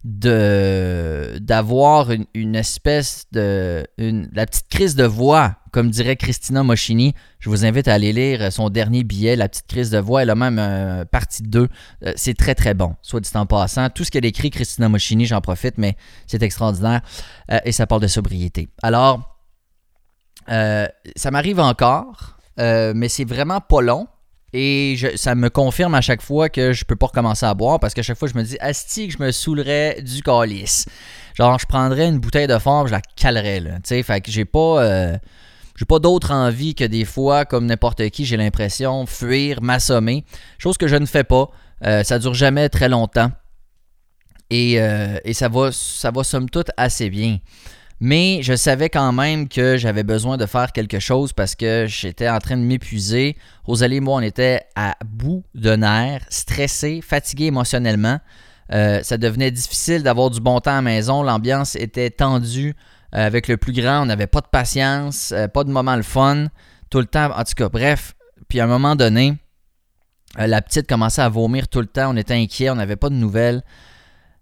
d'avoir 0.03 2.10
une, 2.34 2.55
espèce 2.55 3.27
de 3.31 3.86
la 3.98 4.46
petite 4.48 4.69
crise 4.69 4.96
de 4.96 5.03
voix, 5.03 5.58
comme 5.72 5.91
dirait 5.91 6.15
Christina 6.15 6.63
Moschini. 6.63 7.13
Je 7.39 7.50
vous 7.50 7.63
invite 7.63 7.88
à 7.88 7.93
aller 7.93 8.12
lire 8.12 8.51
son 8.51 8.69
dernier 8.69 9.03
billet, 9.03 9.36
La 9.36 9.50
petite 9.50 9.67
crise 9.67 9.91
de 9.91 10.00
voix. 10.00 10.24
Elle 10.24 10.31
a 10.31 10.36
même 10.36 10.58
euh, 10.58 11.05
partie 11.05 11.43
2. 11.43 11.67
Euh, 12.05 12.13
c'est 12.15 12.34
très 12.34 12.55
très 12.55 12.74
bon, 12.74 12.96
soit 13.03 13.19
dit 13.19 13.29
en 13.36 13.46
passant. 13.46 13.88
Tout 13.91 14.03
ce 14.03 14.10
qu'elle 14.10 14.25
écrit, 14.25 14.50
Christina 14.50 14.89
Moschini, 14.89 15.27
j'en 15.27 15.41
profite, 15.41 15.77
mais 15.77 15.96
c'est 16.25 16.41
extraordinaire. 16.41 17.01
et 17.65 17.72
ça 17.72 17.86
parle 17.86 18.01
de 18.01 18.08
sobriété. 18.08 18.67
Alors, 18.81 19.38
ça 20.48 21.29
m'arrive 21.29 21.60
encore. 21.60 22.38
Euh, 22.60 22.94
mais 22.96 23.10
c'est 23.10 23.25
vraiment 23.25 23.62
pas 23.62 23.82
long. 23.82 24.08
Et 24.51 24.98
ça 25.16 25.36
me 25.36 25.50
confirme 25.51 25.94
à 25.94 26.01
chaque 26.01 26.24
fois 26.24 26.50
que 26.50 26.74
je 26.74 26.84
peux 26.84 26.96
pas 26.96 27.06
recommencer 27.06 27.46
à 27.46 27.54
boire 27.54 27.80
parce 27.80 27.94
qu'à 27.94 28.01
chaque 28.01 28.18
fois 28.18 28.28
je 28.28 28.34
me 28.34 28.42
dis 28.42 28.58
Asti 28.60 29.08
que 29.08 29.13
je 29.13 29.24
me 29.24 29.32
saoulerais 29.32 30.01
du 30.01 30.24
calice. 30.24 30.88
Genre 31.36 31.60
je 31.60 31.68
prendrais 31.68 32.08
une 32.08 32.18
bouteille 32.18 32.48
de 32.48 32.58
fort, 32.58 32.88
je 32.88 32.94
la 32.94 33.01
calerais 33.16 33.60
là. 33.60 33.78
sais, 33.84 34.01
fait 34.01 34.22
que 34.22 34.32
j'ai 34.32 34.46
pas 34.46 34.84
euh, 34.84 35.18
pas 35.88 36.00
d'autre 36.00 36.32
envie 36.32 36.74
que 36.74 36.84
des 36.84 37.06
fois, 37.06 37.46
comme 37.46 37.68
n'importe 37.68 38.10
qui, 38.10 38.25
j'ai 38.25 38.38
l'impression 38.38 39.06
fuir, 39.06 39.62
m'assommer. 39.62 40.25
Chose 40.58 40.78
que 40.80 40.88
je 40.88 40.96
ne 40.96 41.06
fais 41.06 41.24
pas. 41.24 41.51
Euh, 41.86 42.04
ça 42.04 42.18
dure 42.18 42.34
jamais 42.34 42.70
très 42.70 42.89
longtemps. 42.89 43.32
Et, 44.50 44.74
et 45.25 45.34
ça 45.34 45.48
va 45.48 45.72
ça 45.72 46.10
va 46.10 46.24
somme 46.24 46.50
toute 46.50 46.72
assez 46.75 47.12
bien. 47.12 47.38
Mais 48.01 48.39
je 48.44 48.56
savais 48.56 48.89
quand 48.89 49.12
même 49.12 49.50
que 49.50 49.75
j'avais 49.75 50.03
besoin 50.03 50.38
de 50.38 50.46
faire 50.46 50.72
quelque 50.72 51.00
chose 51.00 51.34
parce 51.34 51.56
que 51.56 51.86
j'étais 51.88 52.29
en 52.29 52.39
train 52.39 52.56
de 52.56 52.62
m'épuiser. 52.62 53.36
Rosalie 53.65 53.98
et 53.98 54.00
moi, 54.00 54.15
on 54.15 54.22
était 54.22 54.62
à 54.75 54.96
bout 55.06 55.44
de 55.53 55.75
nerfs, 55.75 56.25
stressés, 56.29 57.01
fatigués 57.01 57.48
émotionnellement. 57.48 58.20
Euh, 58.72 59.01
ça 59.03 59.18
devenait 59.18 59.51
difficile 59.51 60.03
d'avoir 60.03 60.29
du 60.29 60.39
bon 60.39 60.60
temps 60.62 60.72
à 60.72 60.75
la 60.75 60.82
maison. 60.82 61.24
L'ambiance 61.24 61.75
était 61.75 62.10
tendue 62.10 62.75
euh, 63.15 63.25
avec 63.25 63.50
le 63.50 63.58
plus 63.58 63.74
grand. 63.74 64.03
On 64.03 64.06
n'avait 64.06 64.27
pas 64.27 64.41
de 64.41 64.48
patience, 64.48 65.34
euh, 65.34 65.48
pas 65.48 65.65
de 65.65 65.72
moment 65.72 65.98
le 65.98 66.03
fun, 66.03 66.46
tout 66.89 67.00
le 67.00 67.06
temps. 67.06 67.32
En 67.36 67.44
tout 67.44 67.53
cas, 67.56 67.68
bref. 67.68 68.15
Puis 68.48 68.62
à 68.62 68.63
un 68.63 68.68
moment 68.68 68.96
donné, 68.96 69.36
la 70.38 70.62
petite 70.62 70.88
commençait 70.88 71.22
à 71.22 71.29
vomir 71.29 71.68
tout 71.68 71.82
le 71.82 71.88
temps. 71.88 72.13
On 72.13 72.18
était 72.18 72.34
inquiets, 72.34 72.70
on 72.70 72.75
n'avait 72.75 72.96
pas 72.96 73.10
de 73.10 73.15
nouvelles. 73.15 73.62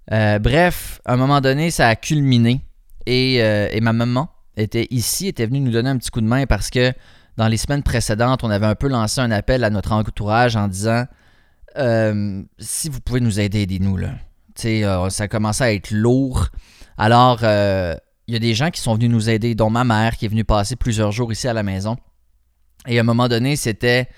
bref, 0.10 1.02
à 1.06 1.14
un 1.14 1.18
moment 1.18 1.42
donné, 1.42 1.72
ça 1.72 1.88
a 1.88 1.96
culminé. 1.96 2.67
Euh, 3.08 3.70
et, 3.72 3.82
ma 3.82 3.94
maman 3.94 4.30
était 4.56 4.88
ici, 4.90 5.28
était 5.28 5.46
venue 5.46 5.60
nous 5.60 5.72
donner 5.72 5.90
un 5.90 5.98
petit 5.98 6.10
coup 6.10 6.22
de 6.22 6.28
main 6.28 6.46
parce 6.46 6.70
que 6.70 6.94
dans 7.38 7.48
les 7.48 7.58
semaines 7.58 7.84
précédentes, 7.84 8.44
on 8.44 8.50
avait 8.50 8.66
un 8.66 8.76
peu 8.76 8.88
lancé 8.88 9.22
un 9.22 9.32
appel 9.32 9.64
à 9.64 9.70
notre 9.70 9.92
entourage 9.92 10.56
en 10.56 10.68
disant 10.68 11.06
euh, 11.78 12.42
si 12.58 12.90
vous 12.90 13.00
pouvez 13.00 13.20
nous 13.20 13.40
aider, 13.40 13.62
aidez-nous. 13.62 13.98
Là. 13.98 14.16
Euh, 14.66 15.10
ça 15.10 15.28
commençait 15.28 15.64
à 15.64 15.74
être 15.74 15.92
lourd. 15.92 16.48
Alors, 16.98 17.40
il 17.44 18.34
y 18.34 18.36
a 18.36 18.40
des 18.40 18.56
gens 18.56 18.72
qui 18.72 18.82
sont 18.82 18.96
venus 18.96 19.12
nous 19.12 19.30
aider, 19.30 19.54
dont 19.56 19.70
ma 19.70 19.84
mère 19.84 20.18
qui 20.18 20.26
est 20.26 20.30
venue 20.30 20.44
passer 20.44 20.76
plusieurs 20.76 21.12
jours 21.12 21.32
ici 21.32 21.48
à 21.48 21.54
la 21.54 21.64
maison. 21.64 21.96
Et 22.88 22.98
à 22.98 23.02
un 23.02 23.06
moment 23.06 23.28
donné, 23.28 23.56
c'était 23.56 24.10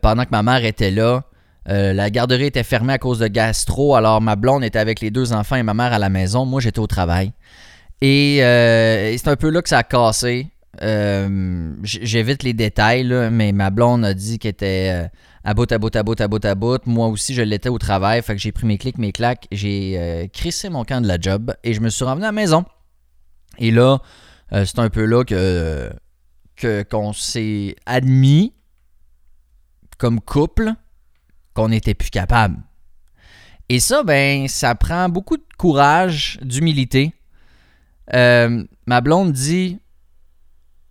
pendant 0.00 0.24
que 0.24 0.30
ma 0.30 0.44
mère 0.44 0.64
était 0.64 0.92
là, 0.92 1.24
la 1.66 2.10
garderie 2.10 2.46
était 2.46 2.62
fermée 2.62 2.92
à 2.92 2.98
cause 2.98 3.18
de 3.18 3.26
gastro, 3.26 3.96
alors 3.96 4.20
ma 4.20 4.36
blonde 4.36 4.62
était 4.62 4.78
avec 4.78 5.00
les 5.00 5.10
deux 5.10 5.32
enfants 5.32 5.56
et 5.56 5.64
ma 5.64 5.74
mère 5.74 5.92
à 5.92 5.98
la 5.98 6.08
maison. 6.08 6.46
Moi, 6.46 6.60
j'étais 6.60 6.78
au 6.78 6.86
travail. 6.86 7.32
Et, 8.02 8.38
c'est 9.16 9.28
un 9.28 9.36
peu 9.36 9.48
là 9.48 9.62
que 9.62 9.68
ça 9.68 9.78
a 9.78 9.82
cassé. 9.84 10.48
J'évite 11.82 12.42
les 12.42 12.52
détails, 12.52 13.04
mais 13.30 13.52
ma 13.52 13.70
blonde 13.70 14.04
a 14.04 14.12
dit 14.12 14.38
qu'elle 14.38 14.50
était 14.50 15.08
à 15.44 15.54
bout, 15.54 15.70
à 15.72 15.78
bout, 15.78 15.94
à 15.96 16.02
bout, 16.02 16.20
à 16.20 16.28
bout, 16.28 16.44
à 16.44 16.54
bout. 16.54 16.86
Moi 16.86 17.08
aussi, 17.08 17.34
je 17.34 17.42
l'étais 17.42 17.68
au 17.68 17.78
travail. 17.78 18.22
Fait 18.22 18.34
que 18.34 18.40
j'ai 18.40 18.52
pris 18.52 18.66
mes 18.66 18.78
clics, 18.78 18.98
mes 18.98 19.12
claques. 19.12 19.46
J'ai 19.50 19.98
euh, 19.98 20.26
crissé 20.28 20.68
mon 20.68 20.84
camp 20.84 21.00
de 21.00 21.08
la 21.08 21.18
job 21.20 21.52
et 21.64 21.74
je 21.74 21.80
me 21.80 21.88
suis 21.88 22.04
revenu 22.04 22.22
à 22.22 22.28
la 22.28 22.32
maison. 22.32 22.64
Et 23.58 23.70
là, 23.70 24.00
euh, 24.52 24.64
c'est 24.64 24.78
un 24.78 24.88
peu 24.88 25.04
là 25.04 25.24
qu'on 26.90 27.12
s'est 27.12 27.76
admis 27.86 28.54
comme 29.98 30.20
couple 30.20 30.72
qu'on 31.54 31.68
n'était 31.68 31.94
plus 31.94 32.10
capable. 32.10 32.58
Et 33.68 33.80
ça, 33.80 34.02
ben, 34.04 34.48
ça 34.48 34.74
prend 34.74 35.08
beaucoup 35.08 35.36
de 35.36 35.44
courage, 35.58 36.38
d'humilité. 36.42 37.14
Euh, 38.14 38.64
ma 38.86 39.00
blonde 39.00 39.32
dit 39.32 39.78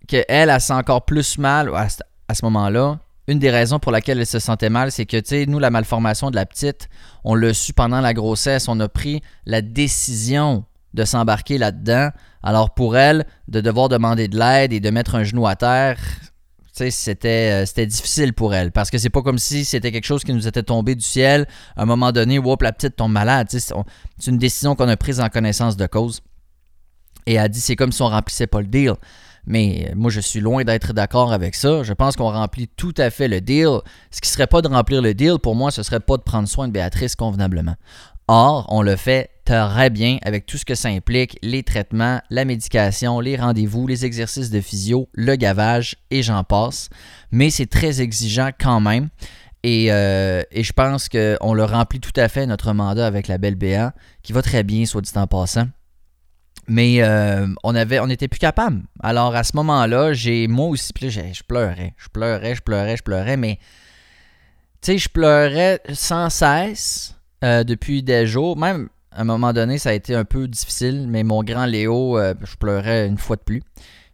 qu'elle, 0.08 0.26
elle, 0.28 0.62
sent 0.62 0.74
encore 0.74 1.06
plus 1.06 1.38
mal 1.38 1.72
à 2.28 2.34
ce 2.34 2.46
moment-là 2.46 3.00
une 3.28 3.40
des 3.40 3.50
raisons 3.50 3.80
pour 3.80 3.92
laquelle 3.92 4.20
elle 4.20 4.28
se 4.28 4.40
sentait 4.40 4.70
mal, 4.70 4.92
c'est 4.92 5.06
que, 5.06 5.18
tu 5.18 5.30
sais, 5.30 5.46
nous, 5.46 5.60
la 5.60 5.70
malformation 5.70 6.32
de 6.32 6.36
la 6.36 6.46
petite, 6.46 6.90
on 7.24 7.36
l'a 7.36 7.54
su 7.54 7.74
pendant 7.74 8.02
la 8.02 8.14
grossesse, 8.14 8.68
on 8.68 8.80
a 8.80 8.90
pris 8.90 9.22
la 9.46 9.62
décision 9.62 10.66
de 10.94 11.06
s'embarquer 11.06 11.58
là-dedans. 11.58 12.10
Alors 12.44 12.74
pour 12.74 12.98
elle, 12.98 13.26
de 13.48 13.62
devoir 13.62 13.90
demander 13.90 14.28
de 14.28 14.38
l'aide 14.38 14.74
et 14.74 14.80
de 14.80 14.90
mettre 14.90 15.16
un 15.16 15.24
genou 15.24 15.48
à 15.48 15.56
terre, 15.56 15.98
c'était, 16.74 17.62
euh, 17.62 17.66
c'était 17.66 17.86
difficile 17.86 18.34
pour 18.34 18.54
elle. 18.56 18.72
Parce 18.72 18.90
que 18.90 18.98
c'est 18.98 19.10
pas 19.10 19.22
comme 19.22 19.38
si 19.38 19.66
c'était 19.66 19.92
quelque 19.92 20.06
chose 20.06 20.24
qui 20.24 20.34
nous 20.34 20.48
était 20.48 20.64
tombé 20.64 20.96
du 20.96 21.06
ciel. 21.06 21.46
À 21.76 21.84
un 21.84 21.86
moment 21.86 22.12
donné, 22.12 22.40
whoop, 22.40 22.64
la 22.64 22.74
petite 22.74 22.96
tombe 22.96 23.12
malade. 23.12 23.48
C'est 23.50 23.74
une 24.28 24.40
décision 24.40 24.76
qu'on 24.76 24.90
a 24.90 24.98
prise 24.98 25.20
en 25.20 25.30
connaissance 25.30 25.78
de 25.78 25.86
cause. 25.86 26.22
Et 27.26 27.34
elle 27.34 27.40
a 27.40 27.50
dit 27.50 27.62
c'est 27.62 27.76
comme 27.76 27.92
si 27.92 28.02
on 28.02 28.10
remplissait 28.10 28.48
pas 28.48 28.62
le 28.62 28.68
deal. 28.68 28.94
Mais 29.46 29.88
euh, 29.90 29.94
moi, 29.96 30.12
je 30.12 30.20
suis 30.20 30.40
loin 30.40 30.64
d'être 30.64 30.94
d'accord 30.94 31.34
avec 31.34 31.56
ça. 31.56 31.84
Je 31.84 31.94
pense 31.94 32.16
qu'on 32.16 32.32
remplit 32.32 32.68
tout 32.68 32.94
à 32.98 33.10
fait 33.10 33.28
le 33.28 33.42
deal. 33.42 33.80
Ce 34.12 34.22
qui 34.22 34.30
ne 34.30 34.34
serait 34.34 34.48
pas 34.48 34.62
de 34.62 34.68
remplir 34.68 35.02
le 35.02 35.14
deal, 35.14 35.40
pour 35.42 35.56
moi, 35.56 35.72
ce 35.72 35.84
serait 35.84 36.00
pas 36.00 36.18
de 36.18 36.22
prendre 36.22 36.48
soin 36.48 36.68
de 36.68 36.74
Béatrice 36.74 37.16
convenablement. 37.16 37.76
Or, 38.28 38.66
on 38.70 38.82
le 38.82 38.96
fait 38.96 39.30
très 39.44 39.90
bien 39.90 40.18
avec 40.22 40.46
tout 40.46 40.58
ce 40.58 40.64
que 40.64 40.76
ça 40.76 40.88
implique, 40.88 41.38
les 41.42 41.64
traitements, 41.64 42.22
la 42.30 42.46
médication, 42.46 43.20
les 43.20 43.36
rendez-vous, 43.36 43.88
les 43.88 44.06
exercices 44.06 44.50
de 44.50 44.62
physio, 44.62 45.10
le 45.14 45.36
gavage 45.36 45.98
et 46.12 46.24
j'en 46.24 46.44
passe. 46.44 46.90
Mais 47.32 47.50
c'est 47.50 47.66
très 47.66 48.02
exigeant 48.02 48.52
quand 48.58 48.80
même. 48.80 49.10
Et, 49.64 49.92
euh, 49.92 50.44
je 50.56 50.72
pense 50.72 51.10
qu'on 51.10 51.54
le 51.54 51.64
remplit 51.64 52.00
tout 52.00 52.14
à 52.16 52.30
fait, 52.30 52.46
notre 52.46 52.72
mandat 52.74 53.06
avec 53.06 53.28
la 53.28 53.38
belle 53.38 53.56
Béa, 53.56 53.94
qui 54.24 54.32
va 54.32 54.42
très 54.42 54.64
bien, 54.64 54.86
soit 54.86 55.02
dit 55.02 55.12
en 55.16 55.28
passant. 55.28 55.68
Mais 56.68 57.02
euh, 57.02 57.48
on 57.64 57.76
avait, 57.76 58.06
n'était 58.06 58.28
plus 58.28 58.40
capable. 58.40 58.84
Alors 59.02 59.36
à 59.36 59.44
ce 59.44 59.56
moment-là, 59.56 60.14
j'ai 60.14 60.48
moi 60.48 60.68
aussi, 60.68 60.92
je 60.96 61.44
pleurais, 61.44 61.94
je 61.98 62.08
pleurais, 62.10 62.56
je 62.56 62.62
pleurais, 62.62 62.98
je 62.98 63.04
pleurais, 63.04 63.38
mais 63.38 63.58
tu 64.82 64.94
sais, 64.94 64.98
je 64.98 65.10
pleurais 65.10 65.82
sans 65.94 66.30
cesse 66.30 67.16
euh, 67.44 67.64
depuis 67.64 68.04
des 68.04 68.26
jours. 68.28 68.58
Même 68.58 68.90
à 69.12 69.22
un 69.22 69.26
moment 69.26 69.54
donné, 69.54 69.78
ça 69.78 69.90
a 69.90 69.94
été 69.94 70.16
un 70.16 70.26
peu 70.26 70.48
difficile, 70.48 71.08
mais 71.08 71.24
mon 71.24 71.44
grand 71.44 71.66
Léo, 71.66 72.18
euh, 72.18 72.34
je 72.44 72.56
pleurais 72.56 73.08
une 73.08 73.18
fois 73.18 73.36
de 73.36 73.42
plus. 73.42 73.64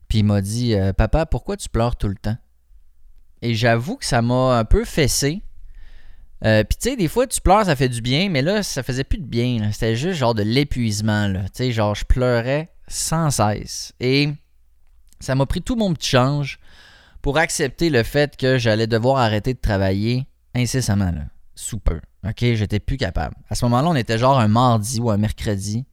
Puis 0.08 0.20
il 0.20 0.24
m'a 0.24 0.42
dit, 0.42 0.74
papa, 0.96 1.26
pourquoi 1.26 1.58
tu 1.58 1.68
pleures 1.68 1.98
tout 1.98 2.08
le 2.08 2.16
temps 2.16 2.38
Et 3.42 3.56
j'avoue 3.56 3.98
que 3.98 4.06
ça 4.06 4.22
m'a 4.22 4.58
un 4.58 4.64
peu 4.64 4.86
fessé. 4.86 5.42
Euh, 6.46 6.64
puis 6.64 6.78
tu 6.80 6.90
sais, 6.90 6.96
des 6.96 7.08
fois 7.08 7.26
tu 7.26 7.42
pleures, 7.42 7.66
ça 7.66 7.76
fait 7.76 7.90
du 7.90 8.02
bien, 8.02 8.30
mais 8.30 8.42
là, 8.42 8.62
ça 8.64 8.84
faisait 8.84 9.04
plus 9.04 9.18
de 9.18 9.26
bien. 9.26 9.72
C'était 9.72 9.96
juste 9.96 10.20
genre 10.20 10.36
de 10.36 10.44
l'épuisement. 10.44 11.32
Tu 11.34 11.40
sais, 11.54 11.72
genre 11.72 11.96
je 11.96 12.06
pleurais 12.06 12.70
sans 12.88 13.32
cesse. 13.32 13.94
Et 14.00 14.30
ça 15.20 15.36
m'a 15.36 15.46
pris 15.46 15.62
tout 15.62 15.76
mon 15.76 15.94
petit 15.94 16.10
change 16.10 16.60
pour 17.22 17.38
accepter 17.38 17.90
le 17.90 18.04
fait 18.04 18.38
que 18.38 18.58
j'allais 18.58 18.88
devoir 18.88 19.18
arrêter 19.18 19.54
de 19.54 19.60
travailler 19.60 20.28
incessamment, 20.56 21.12
là, 21.12 21.26
sous 21.56 21.80
peu. 21.80 22.00
Ok, 22.28 22.40
j'étais 22.40 22.80
plus 22.80 22.98
capable. 22.98 23.36
À 23.50 23.56
ce 23.56 23.66
moment-là, 23.66 23.90
on 23.90 23.96
était 23.96 24.18
genre 24.18 24.40
un 24.40 24.48
mardi 24.48 25.00
ou 25.00 25.10
un 25.10 25.18
mercredi. 25.18 25.86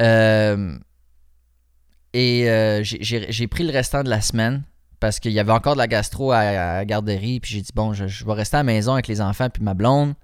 Euh, 0.00 0.76
et 2.12 2.48
euh, 2.48 2.82
j'ai 2.82 3.46
pris 3.48 3.64
le 3.64 3.72
restant 3.72 4.02
de 4.02 4.10
la 4.10 4.20
semaine 4.20 4.62
parce 5.00 5.20
qu'il 5.20 5.32
y 5.32 5.40
avait 5.40 5.52
encore 5.52 5.74
de 5.74 5.78
la 5.78 5.86
gastro 5.86 6.32
à, 6.32 6.52
la 6.52 6.84
garderie. 6.84 7.40
Puis 7.40 7.54
j'ai 7.54 7.60
dit, 7.60 7.72
bon, 7.74 7.92
je, 7.92 8.24
vais 8.24 8.32
rester 8.32 8.56
à 8.56 8.60
la 8.60 8.64
maison 8.64 8.94
avec 8.94 9.08
les 9.08 9.20
enfants 9.20 9.48
puis 9.50 9.62
ma 9.62 9.74
blonde. 9.74 10.14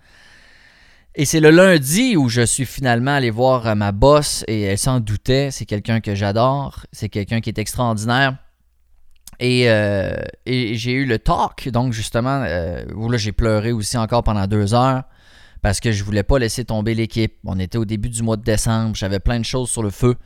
Et 1.14 1.24
c'est 1.24 1.40
le 1.40 1.50
lundi 1.50 2.16
où 2.16 2.28
je 2.28 2.42
suis 2.42 2.66
finalement 2.66 3.12
allé 3.12 3.30
voir 3.30 3.66
euh, 3.66 3.74
ma 3.74 3.90
boss 3.92 4.44
et 4.46 4.62
elle 4.62 4.78
s'en 4.78 5.00
doutait. 5.00 5.50
C'est 5.50 5.66
quelqu'un 5.66 6.00
que 6.00 6.14
j'adore. 6.14 6.86
C'est 6.92 7.08
quelqu'un 7.08 7.40
qui 7.40 7.50
est 7.50 7.58
extraordinaire. 7.58 8.36
Et, 9.40 9.70
euh, 9.70 10.14
j'ai 10.46 10.92
eu 10.92 11.06
le 11.06 11.18
talk, 11.18 11.68
donc 11.70 11.92
justement, 11.92 12.44
euh, 12.46 12.84
où 12.94 13.08
là 13.10 13.16
j'ai 13.16 13.32
pleuré 13.32 13.72
aussi 13.72 13.96
encore 13.96 14.22
pendant 14.22 14.46
deux 14.46 14.74
heures 14.74 15.04
parce 15.62 15.80
que 15.80 15.92
je 15.92 16.04
voulais 16.04 16.22
pas 16.22 16.38
laisser 16.38 16.64
tomber 16.64 16.94
l'équipe. 16.94 17.34
On 17.44 17.58
était 17.58 17.78
au 17.78 17.84
début 17.84 18.08
du 18.08 18.22
mois 18.22 18.36
de 18.36 18.42
décembre, 18.42 18.94
j'avais 18.94 19.20
plein 19.20 19.38
de 19.38 19.44
choses 19.44 19.70
sur 19.70 19.82
le 19.82 19.90
feu. 19.90 20.16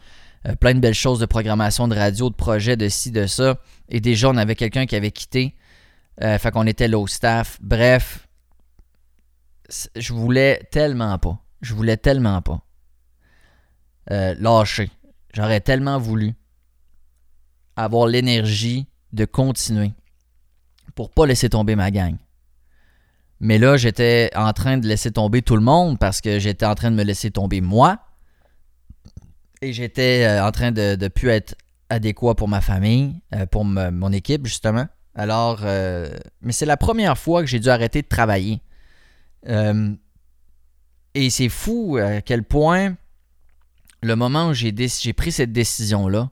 Euh, 0.46 0.54
plein 0.56 0.74
de 0.74 0.80
belles 0.80 0.94
choses 0.94 1.20
de 1.20 1.26
programmation, 1.26 1.88
de 1.88 1.94
radio, 1.94 2.28
de 2.28 2.34
projets, 2.34 2.76
de 2.76 2.88
ci, 2.88 3.10
de 3.10 3.26
ça. 3.26 3.58
Et 3.88 4.00
déjà, 4.00 4.28
on 4.28 4.36
avait 4.36 4.54
quelqu'un 4.54 4.86
qui 4.86 4.96
avait 4.96 5.10
quitté. 5.10 5.54
Euh, 6.22 6.38
fait 6.38 6.50
qu'on 6.50 6.66
était 6.66 6.92
au 6.94 7.06
staff. 7.06 7.58
Bref, 7.60 8.28
je 9.96 10.12
voulais 10.12 10.62
tellement 10.70 11.18
pas. 11.18 11.38
Je 11.62 11.74
voulais 11.74 11.96
tellement 11.96 12.42
pas. 12.42 12.60
Euh, 14.10 14.34
lâcher. 14.38 14.90
J'aurais 15.32 15.60
tellement 15.60 15.98
voulu 15.98 16.34
avoir 17.76 18.06
l'énergie 18.06 18.86
de 19.12 19.24
continuer 19.24 19.92
pour 20.94 21.10
pas 21.10 21.26
laisser 21.26 21.48
tomber 21.48 21.74
ma 21.74 21.90
gang. 21.90 22.16
Mais 23.40 23.58
là, 23.58 23.76
j'étais 23.76 24.30
en 24.36 24.52
train 24.52 24.78
de 24.78 24.86
laisser 24.86 25.10
tomber 25.10 25.42
tout 25.42 25.56
le 25.56 25.62
monde 25.62 25.98
parce 25.98 26.20
que 26.20 26.38
j'étais 26.38 26.66
en 26.66 26.74
train 26.74 26.90
de 26.90 26.96
me 26.96 27.02
laisser 27.02 27.30
tomber 27.30 27.60
moi. 27.60 27.98
Et 29.64 29.72
j'étais 29.72 30.26
euh, 30.26 30.46
en 30.46 30.52
train 30.52 30.72
de 30.72 30.94
ne 31.00 31.08
plus 31.08 31.30
être 31.30 31.54
adéquat 31.88 32.34
pour 32.34 32.48
ma 32.48 32.60
famille, 32.60 33.22
euh, 33.34 33.46
pour 33.46 33.64
mon 33.64 34.12
équipe, 34.12 34.46
justement. 34.46 34.86
Alors, 35.14 35.60
euh, 35.62 36.14
mais 36.42 36.52
c'est 36.52 36.66
la 36.66 36.76
première 36.76 37.16
fois 37.16 37.40
que 37.40 37.46
j'ai 37.46 37.60
dû 37.60 37.70
arrêter 37.70 38.02
de 38.02 38.06
travailler. 38.06 38.60
et 41.14 41.30
c'est 41.30 41.48
fou 41.48 41.96
à 41.96 42.20
quel 42.20 42.42
point 42.42 42.96
le 44.02 44.16
moment 44.16 44.48
où 44.48 44.52
j'ai 44.52 44.72
pris 45.14 45.32
cette 45.32 45.52
décision-là, 45.52 46.30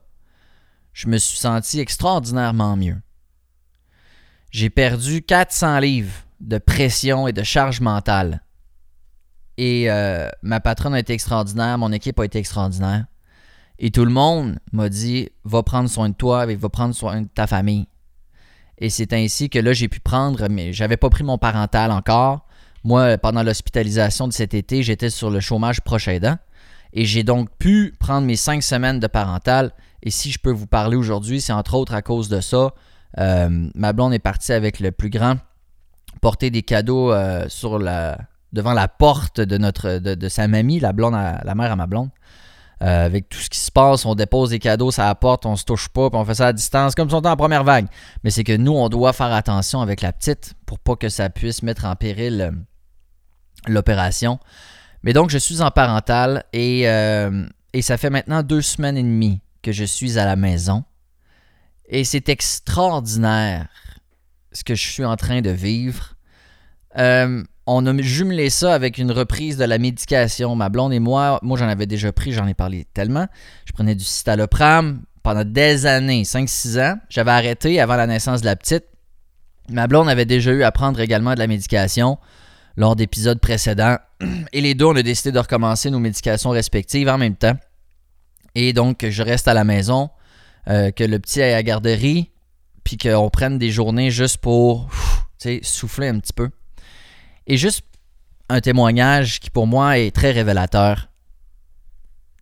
je 0.93 1.07
me 1.07 1.17
suis 1.17 1.39
senti 1.39 1.79
extraordinairement 1.79 2.75
mieux. 2.75 3.01
J'ai 4.51 4.69
perdu 4.69 5.23
400 5.23 5.79
livres 5.79 6.13
de 6.39 6.59
pression 6.59 7.27
et 7.27 7.33
de 7.33 7.41
charge 7.41 7.81
mentale. 7.81 8.43
Et 9.57 9.87
ma 10.43 10.59
patronne 10.59 10.93
a 10.93 10.99
été 10.99 11.13
extraordinaire, 11.13 11.79
mon 11.79 11.91
équipe 11.91 12.19
a 12.19 12.25
été 12.25 12.37
extraordinaire. 12.37 13.05
Et 13.79 13.91
tout 13.91 14.05
le 14.05 14.11
monde 14.11 14.59
m'a 14.71 14.89
dit 14.89 15.29
va 15.43 15.63
prendre 15.63 15.89
soin 15.89 16.09
de 16.09 16.13
toi 16.13 16.49
et 16.51 16.55
va 16.55 16.69
prendre 16.69 16.93
soin 16.93 17.21
de 17.21 17.27
ta 17.27 17.47
famille. 17.47 17.87
Et 18.77 18.89
c'est 18.89 19.13
ainsi 19.13 19.49
que 19.49 19.59
là, 19.59 19.73
j'ai 19.73 19.87
pu 19.87 19.99
prendre, 19.99 20.47
mais 20.49 20.73
j'avais 20.73 20.97
pas 20.97 21.09
pris 21.09 21.23
mon 21.23 21.37
parental 21.37 21.91
encore. 21.91 22.45
Moi, 22.83 23.17
pendant 23.17 23.43
l'hospitalisation 23.43 24.27
de 24.27 24.33
cet 24.33 24.53
été, 24.53 24.83
j'étais 24.83 25.09
sur 25.09 25.29
le 25.29 25.39
chômage 25.39 25.81
proche 25.81 26.07
aidant. 26.07 26.37
Et 26.91 27.05
j'ai 27.05 27.23
donc 27.23 27.49
pu 27.57 27.93
prendre 27.99 28.27
mes 28.27 28.35
cinq 28.35 28.61
semaines 28.61 28.99
de 28.99 29.07
parental. 29.07 29.71
Et 30.03 30.11
si 30.11 30.31
je 30.31 30.39
peux 30.39 30.51
vous 30.51 30.67
parler 30.67 30.95
aujourd'hui, 30.95 31.41
c'est 31.41 31.53
entre 31.53 31.75
autres 31.75 31.93
à 31.93 32.01
cause 32.01 32.29
de 32.29 32.41
ça. 32.41 32.73
Euh, 33.19 33.69
ma 33.73 33.93
blonde 33.93 34.13
est 34.13 34.19
partie 34.19 34.53
avec 34.53 34.79
le 34.79 34.91
plus 34.91 35.09
grand 35.09 35.37
porter 36.21 36.49
des 36.49 36.61
cadeaux 36.61 37.11
euh, 37.11 37.47
devant 38.53 38.73
la 38.73 38.87
porte 38.87 39.41
de, 39.41 39.57
notre, 39.57 39.97
de, 39.97 40.29
sa 40.29 40.47
mamie, 40.47 40.79
la, 40.79 40.93
blonde 40.93 41.13
la 41.13 41.55
mère 41.55 41.71
à 41.71 41.75
ma 41.75 41.87
blonde. 41.87 42.09
Euh, 42.83 43.05
avec 43.05 43.29
tout 43.29 43.39
ce 43.39 43.49
qui 43.49 43.59
se 43.59 43.71
passe, 43.71 44.05
on 44.05 44.13
dépose 44.13 44.49
des 44.49 44.59
cadeaux 44.59 44.91
ça 44.91 45.05
la 45.05 45.15
porte, 45.15 45.45
on 45.45 45.55
se 45.55 45.63
touche 45.63 45.87
pas, 45.87 46.09
puis 46.09 46.19
on 46.19 46.25
fait 46.25 46.35
ça 46.35 46.47
à 46.47 46.53
distance, 46.53 46.95
comme 46.95 47.07
si 47.07 47.15
on 47.15 47.19
était 47.19 47.29
en 47.29 47.37
première 47.37 47.63
vague. 47.63 47.87
Mais 48.23 48.29
c'est 48.29 48.43
que 48.43 48.57
nous, 48.57 48.73
on 48.73 48.89
doit 48.89 49.13
faire 49.13 49.31
attention 49.31 49.79
avec 49.79 50.01
la 50.01 50.11
petite 50.11 50.53
pour 50.65 50.79
pas 50.79 50.97
que 50.97 51.07
ça 51.07 51.29
puisse 51.29 51.63
mettre 51.63 51.85
en 51.85 51.95
péril 51.95 52.41
euh, 52.41 52.51
l'opération. 53.67 54.37
Mais 55.01 55.13
donc, 55.13 55.29
je 55.29 55.37
suis 55.37 55.61
en 55.61 55.71
parental 55.71 56.43
et, 56.51 56.89
euh, 56.89 57.45
et 57.71 57.81
ça 57.81 57.97
fait 57.97 58.09
maintenant 58.09 58.43
deux 58.43 58.61
semaines 58.61 58.97
et 58.97 59.03
demie 59.03 59.39
que 59.61 59.71
je 59.71 59.85
suis 59.85 60.19
à 60.19 60.25
la 60.25 60.35
maison. 60.35 60.83
Et 61.87 62.03
c'est 62.03 62.27
extraordinaire 62.27 63.67
ce 64.51 64.65
que 64.65 64.75
je 64.75 64.85
suis 64.85 65.05
en 65.05 65.15
train 65.15 65.39
de 65.39 65.51
vivre. 65.51 66.15
On 67.65 67.85
a 67.85 68.01
jumelé 68.01 68.49
ça 68.49 68.73
avec 68.73 68.97
une 68.97 69.11
reprise 69.11 69.57
de 69.57 69.63
la 69.65 69.77
médication. 69.77 70.55
Ma 70.55 70.69
blonde 70.69 70.93
et 70.93 70.99
moi, 70.99 71.39
moi 71.41 71.57
j'en 71.57 71.67
avais 71.67 71.85
déjà 71.85 72.11
pris, 72.11 72.33
j'en 72.33 72.47
ai 72.47 72.53
parlé 72.53 72.85
tellement. 72.93 73.27
Je 73.65 73.71
prenais 73.71 73.95
du 73.95 74.03
citalopram 74.03 75.01
pendant 75.23 75.45
des 75.45 75.85
années, 75.85 76.23
5-6 76.23 76.79
ans. 76.81 76.97
J'avais 77.09 77.31
arrêté 77.31 77.79
avant 77.79 77.95
la 77.95 78.07
naissance 78.07 78.41
de 78.41 78.45
la 78.45 78.55
petite. 78.55 78.85
Ma 79.69 79.87
blonde 79.87 80.09
avait 80.09 80.25
déjà 80.25 80.51
eu 80.51 80.63
à 80.63 80.71
prendre 80.71 80.99
également 80.99 81.33
de 81.33 81.39
la 81.39 81.47
médication. 81.47 82.17
lors 82.75 82.95
d'épisodes 82.95 83.39
précédents. 83.39 83.97
Et 84.51 84.59
les 84.59 84.73
deux, 84.73 84.85
on 84.85 84.95
a 84.95 85.03
décidé 85.03 85.31
de 85.31 85.39
recommencer 85.39 85.91
nos 85.91 85.99
médications 85.99 86.49
respectives 86.49 87.07
en 87.07 87.19
même 87.19 87.35
temps. 87.35 87.55
Et 88.55 88.73
donc, 88.73 89.05
je 89.07 89.23
reste 89.23 89.47
à 89.47 89.53
la 89.53 89.63
maison, 89.63 90.09
euh, 90.67 90.91
que 90.91 91.03
le 91.03 91.19
petit 91.19 91.41
aille 91.41 91.53
à 91.53 91.57
la 91.57 91.63
garderie, 91.63 92.31
puis 92.83 92.97
qu'on 92.97 93.29
prenne 93.29 93.57
des 93.59 93.69
journées 93.71 94.11
juste 94.11 94.37
pour 94.37 94.89
souffler 95.61 96.07
un 96.07 96.19
petit 96.19 96.33
peu. 96.33 96.49
Et 97.47 97.57
juste 97.57 97.83
un 98.49 98.61
témoignage 98.61 99.39
qui 99.39 99.49
pour 99.49 99.67
moi 99.67 99.99
est 99.99 100.15
très 100.15 100.31
révélateur. 100.31 101.09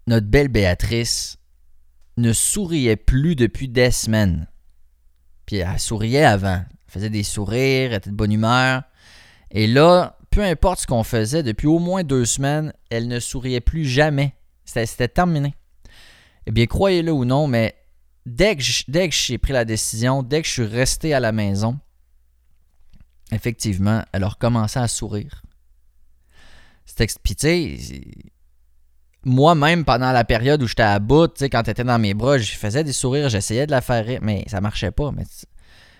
Notre 0.07 0.27
belle 0.27 0.47
Béatrice 0.47 1.37
ne 2.17 2.33
souriait 2.33 2.95
plus 2.95 3.35
depuis 3.35 3.67
des 3.67 3.91
semaines. 3.91 4.47
Puis 5.45 5.57
elle 5.57 5.79
souriait 5.79 6.23
avant. 6.23 6.63
Elle 6.67 6.91
faisait 6.91 7.09
des 7.09 7.23
sourires, 7.23 7.91
elle 7.91 7.97
était 7.97 8.09
de 8.09 8.15
bonne 8.15 8.31
humeur. 8.31 8.83
Et 9.51 9.67
là, 9.67 10.17
peu 10.29 10.41
importe 10.43 10.81
ce 10.81 10.87
qu'on 10.87 11.03
faisait, 11.03 11.43
depuis 11.43 11.67
au 11.67 11.79
moins 11.79 12.03
deux 12.03 12.25
semaines, 12.25 12.73
elle 12.89 13.07
ne 13.07 13.19
souriait 13.19 13.61
plus 13.61 13.85
jamais. 13.85 14.33
C'était 14.65 15.07
terminé. 15.07 15.55
Eh 16.45 16.51
bien, 16.51 16.65
croyez-le 16.65 17.11
ou 17.11 17.25
non, 17.25 17.47
mais 17.47 17.75
dès 18.25 18.55
que 18.55 18.63
j'ai 19.11 19.37
pris 19.37 19.53
la 19.53 19.65
décision, 19.65 20.23
dès 20.23 20.41
que 20.41 20.47
je 20.47 20.53
suis 20.53 20.65
resté 20.65 21.13
à 21.13 21.19
la 21.19 21.31
maison, 21.31 21.79
effectivement, 23.31 24.03
elle 24.11 24.23
a 24.23 24.27
recommencé 24.27 24.79
à 24.79 24.87
sourire. 24.87 25.41
C'était 26.85 27.03
expliqué. 27.03 27.79
moi-même, 29.23 29.85
pendant 29.85 30.11
la 30.11 30.23
période 30.23 30.61
où 30.61 30.67
j'étais 30.67 30.83
à 30.83 30.99
bout, 30.99 31.31
quand 31.41 31.63
elle 31.63 31.71
était 31.71 31.83
dans 31.83 31.99
mes 31.99 32.13
bras, 32.13 32.37
je 32.37 32.51
faisais 32.51 32.83
des 32.83 32.93
sourires, 32.93 33.29
j'essayais 33.29 33.65
de 33.65 33.71
la 33.71 33.81
faire 33.81 34.05
rire, 34.05 34.19
mais 34.21 34.43
ça 34.47 34.61
marchait 34.61 34.91
pas. 34.91 35.11
Mais 35.11 35.23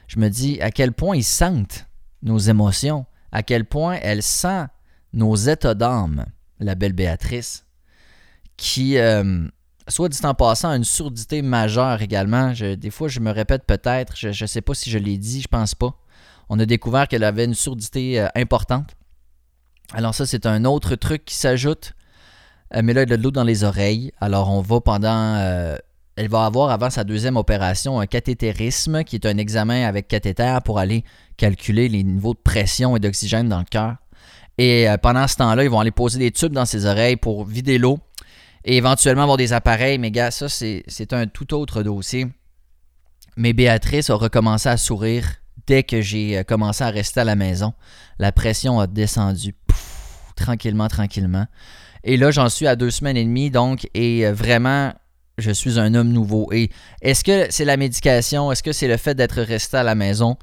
je 0.08 0.20
me 0.20 0.30
dis 0.30 0.60
à 0.62 0.72
quel 0.72 0.92
point 0.92 1.16
ils 1.16 1.24
sentent 1.24 1.86
nos 2.24 2.38
émotions, 2.38 3.06
à 3.32 3.44
quel 3.44 3.66
point 3.66 3.98
elle 4.02 4.24
sent 4.24 4.66
nos 5.14 5.36
états 5.36 5.74
d'âme, 5.74 6.26
la 6.60 6.76
belle 6.76 6.94
Béatrice, 6.94 7.66
qui, 8.58 8.98
euh, 8.98 9.48
soit 9.88 10.10
dit 10.10 10.20
en 10.26 10.34
passant, 10.34 10.70
a 10.70 10.76
une 10.76 10.84
surdité 10.84 11.42
majeure 11.42 12.02
également. 12.02 12.52
des 12.52 12.90
fois, 12.90 13.08
je 13.08 13.20
me 13.20 13.32
répète 13.32 13.66
peut-être, 13.66 14.16
je 14.18 14.28
ne 14.28 14.48
sais 14.48 14.62
pas 14.62 14.74
si 14.74 14.90
je 14.90 14.98
l'ai 14.98 15.18
dit, 15.18 15.42
je 15.42 15.48
pense 15.48 15.76
pas. 15.76 15.96
On 16.54 16.60
a 16.60 16.66
découvert 16.66 17.08
qu'elle 17.08 17.24
avait 17.24 17.46
une 17.46 17.54
surdité 17.54 18.20
euh, 18.20 18.28
importante. 18.36 18.90
Alors 19.94 20.14
ça, 20.14 20.26
c'est 20.26 20.46
un 20.46 20.66
autre 20.66 20.96
truc 20.96 21.24
qui 21.24 21.36
s'ajoute. 21.36 21.94
Euh, 22.76 22.82
mais 22.84 22.92
là, 22.92 23.04
elle 23.04 23.14
a 23.14 23.16
de 23.16 23.24
l'eau 23.24 23.32
dans 23.32 23.46
les 23.46 23.64
oreilles. 23.64 24.12
Alors 24.20 24.50
on 24.50 24.60
va 24.60 24.82
pendant... 24.82 25.38
elle 26.18 26.28
va 26.28 26.44
avoir 26.44 26.72
avant 26.72 26.90
sa 26.90 27.06
deuxième 27.06 27.38
opération 27.38 28.02
un 28.02 28.06
cathétérisme, 28.06 29.06
qui 29.06 29.16
est 29.16 29.26
un 29.26 29.38
examen 29.38 29.88
avec 29.88 30.10
cathéter 30.10 30.58
pour 30.66 30.78
aller 30.78 31.06
calculer 31.38 31.88
les 31.88 32.04
niveaux 32.04 32.34
de 32.34 32.40
pression 32.40 32.98
et 32.98 33.00
d'oxygène 33.00 33.48
dans 33.48 33.60
le 33.60 33.66
cœur. 33.66 33.96
Et 34.58 34.88
pendant 35.02 35.28
ce 35.30 35.38
temps-là, 35.38 35.64
ils 35.64 35.70
vont 35.70 35.80
aller 35.80 35.92
poser 35.92 36.20
des 36.20 36.32
tubes 36.32 36.52
dans 36.52 36.66
ses 36.66 36.86
oreilles 36.86 37.16
pour 37.16 37.46
vider 37.46 37.78
l'eau 37.78 37.98
et 38.66 38.76
éventuellement 38.76 39.24
avoir 39.24 39.38
des 39.38 39.54
appareils. 39.54 40.00
Mais 40.00 40.12
gars, 40.12 40.32
ça, 40.32 40.50
c'est 40.50 41.14
un 41.14 41.28
tout 41.28 41.54
autre 41.54 41.82
dossier. 41.82 42.28
Mais 43.38 43.54
Béatrice 43.54 44.10
a 44.10 44.16
recommencé 44.16 44.68
à 44.68 44.76
sourire 44.76 45.42
dès 45.68 45.84
que 45.84 46.02
j'ai 46.02 46.40
euh, 46.40 46.44
commencé 46.44 46.84
à 46.84 46.90
rester 46.90 47.20
à 47.22 47.24
la 47.24 47.36
maison. 47.36 47.74
La 48.20 48.32
pression 48.32 48.80
a 48.80 48.88
descendu 48.88 49.56
tranquillement, 50.36 50.88
tranquillement. 50.88 51.46
Et 52.04 52.18
là, 52.18 52.32
j'en 52.32 52.50
suis 52.50 52.68
à 52.68 52.76
deux 52.76 52.92
semaines 52.92 53.18
et 53.18 53.24
demie, 53.24 53.52
donc, 53.52 53.88
et 53.94 54.26
euh, 54.26 54.34
vraiment, 54.34 54.94
je 55.38 55.52
suis 55.52 55.80
un 55.80 55.94
homme 55.94 56.10
nouveau. 56.10 56.52
Et 56.52 56.70
est-ce 57.02 57.24
que 57.24 57.48
c'est 57.52 57.66
la 57.66 57.78
médication? 57.78 58.52
Est-ce 58.52 58.64
que 58.64 58.72
c'est 58.72 58.88
le 58.88 58.98
fait 58.98 59.16
d'être 59.16 59.42
resté 59.42 59.78
à 59.78 59.84
la 59.84 59.96
maison? 59.96 60.38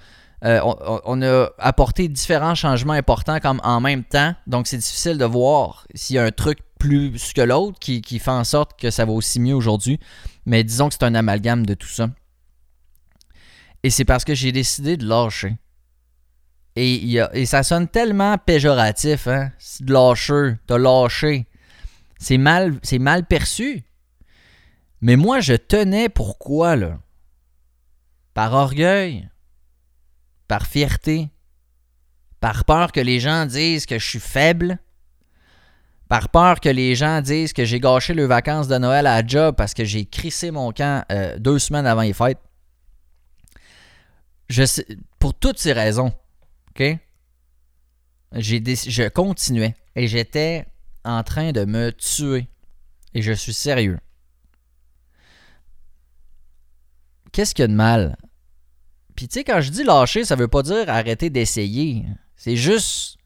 Euh, 0.44 0.61
on, 1.04 1.20
a 1.22 1.50
apporté 1.59 2.07
différents 2.07 2.54
changements 2.54 2.92
importants 2.92 3.40
comme 3.40 3.61
en 3.64 3.81
même 3.81 4.04
temps, 4.04 4.35
donc 4.46 4.68
c'est 4.68 4.76
difficile 4.76 5.18
de 5.18 5.24
voir 5.24 5.85
s'il 5.94 6.14
y 6.14 6.18
a 6.20 6.22
un 6.22 6.31
truc 6.31 6.61
plus 6.78 7.33
que 7.33 7.40
l'autre 7.40 7.76
qui, 7.81 8.02
fait 8.20 8.31
en 8.31 8.44
sorte 8.44 8.78
que 8.78 8.92
ça 8.92 9.04
va 9.04 9.11
aussi 9.11 9.40
mieux 9.40 9.54
aujourd'hui. 9.54 9.98
Mais 10.46 10.62
disons 10.62 10.88
que 10.88 10.94
c'est 10.94 11.04
un 11.04 11.16
amalgame 11.16 11.66
de 11.66 11.74
tout 11.74 11.88
ça. 11.88 12.09
Et 13.88 13.90
c'est 13.90 14.05
parce 14.05 14.27
que 14.27 14.35
j'ai 14.35 14.53
décidé 14.53 14.98
de 14.98 15.09
lâcher. 15.09 15.57
Et, 16.77 17.46
ça 17.46 17.62
sonne 17.62 17.88
tellement 17.88 18.37
péjoratif, 18.37 19.27
hein? 19.29 19.51
De 19.81 19.94
lâcher, 19.94 20.57
t'as 20.66 20.77
lâché. 20.77 21.46
C'est 22.18 22.37
mal, 22.37 22.79
mal 23.01 23.24
perçu. 23.24 23.83
Mais 25.01 25.16
moi, 25.16 25.40
je 25.40 25.55
tenais 25.55 26.11
pourquoi, 26.11 26.77
là? 26.77 26.98
Par 28.35 28.53
orgueil, 28.53 29.31
par 30.48 30.66
fierté, 30.66 31.31
par 32.40 32.66
peur 32.66 32.92
que 32.92 33.01
les 33.01 33.20
gens 33.20 33.46
disent 33.46 33.87
que 33.87 33.98
je 33.98 34.07
suis 34.07 34.20
faible, 34.20 34.79
par 36.11 36.29
peur 36.29 36.61
que 36.61 36.68
les 36.68 36.94
gens 36.94 37.22
disent 37.22 37.55
que 37.55 37.64
j'ai 37.64 37.81
gâché 37.81 38.12
les 38.12 38.27
vacances 38.27 38.68
de 38.68 38.77
Noël 38.77 39.07
à 39.07 39.27
job 39.27 39.55
parce 39.57 39.72
que 39.72 39.87
j'ai 39.87 40.05
crissé 40.05 40.51
mon 40.51 40.72
camp 40.72 41.07
euh, 41.11 41.38
deux 41.38 41.59
semaines 41.59 41.87
avant 41.87 42.03
les 42.03 42.12
fêtes. 42.12 42.37
Pour 45.18 45.34
toutes 45.34 45.58
ces 45.58 45.72
raisons, 45.72 46.12
OK? 46.70 46.82
Je 48.32 49.08
continuais 49.08 49.74
et 49.94 50.08
j'étais 50.08 50.66
en 51.04 51.22
train 51.22 51.52
de 51.52 51.64
me 51.64 51.90
tuer. 51.92 52.48
Et 53.14 53.22
je 53.22 53.32
suis 53.32 53.54
sérieux. 53.54 53.98
Qu'est-ce 57.32 57.54
qu'il 57.54 57.62
y 57.62 57.64
a 57.64 57.68
de 57.68 57.72
mal? 57.72 58.16
Puis 59.16 59.28
tu 59.28 59.34
sais, 59.34 59.44
quand 59.44 59.61
je 59.61 59.70
dis 59.70 59.84
lâcher, 59.84 60.24
ça 60.24 60.37
veut 60.37 60.48
pas 60.48 60.62
dire 60.62 60.88
arrêter 60.88 61.30
d'essayer. 61.30 62.04
C'est 62.37 62.56
juste 62.56 63.16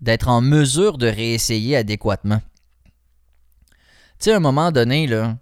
d'être 0.00 0.28
en 0.28 0.40
mesure 0.40 0.98
de 0.98 1.06
réessayer 1.06 1.76
adéquatement. 1.76 2.42
Tu 4.18 4.26
sais, 4.26 4.32
à 4.32 4.36
un 4.36 4.40
moment 4.40 4.70
donné, 4.70 5.06
là, 5.06 5.38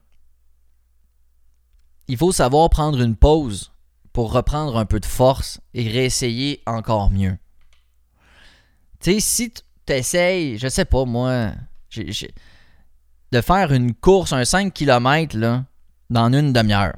il 2.09 2.17
faut 2.17 2.33
savoir 2.33 2.71
prendre 2.71 3.01
une 3.01 3.17
pause 3.17 3.72
pour 4.13 4.33
reprendre 4.33 4.77
un 4.77 4.85
peu 4.85 5.01
de 5.01 5.07
force 5.07 5.61
et 5.75 5.89
réessayer 5.89 6.63
encore 6.67 7.11
mieux. 7.11 7.37
Tu 9.01 9.15
sais, 9.15 9.21
si 9.21 9.51
tu 9.51 9.93
essayes, 9.93 10.59
je 10.59 10.69
sais 10.69 10.85
pas 10.85 11.05
moi, 11.05 11.53
de 13.33 13.41
faire 13.41 13.73
une 13.73 13.95
course, 13.95 14.33
un 14.33 14.45
5 14.45 14.73
km 14.73 15.37
là, 15.37 15.65
dans 16.11 16.33
une 16.33 16.53
demi-heure. 16.53 16.97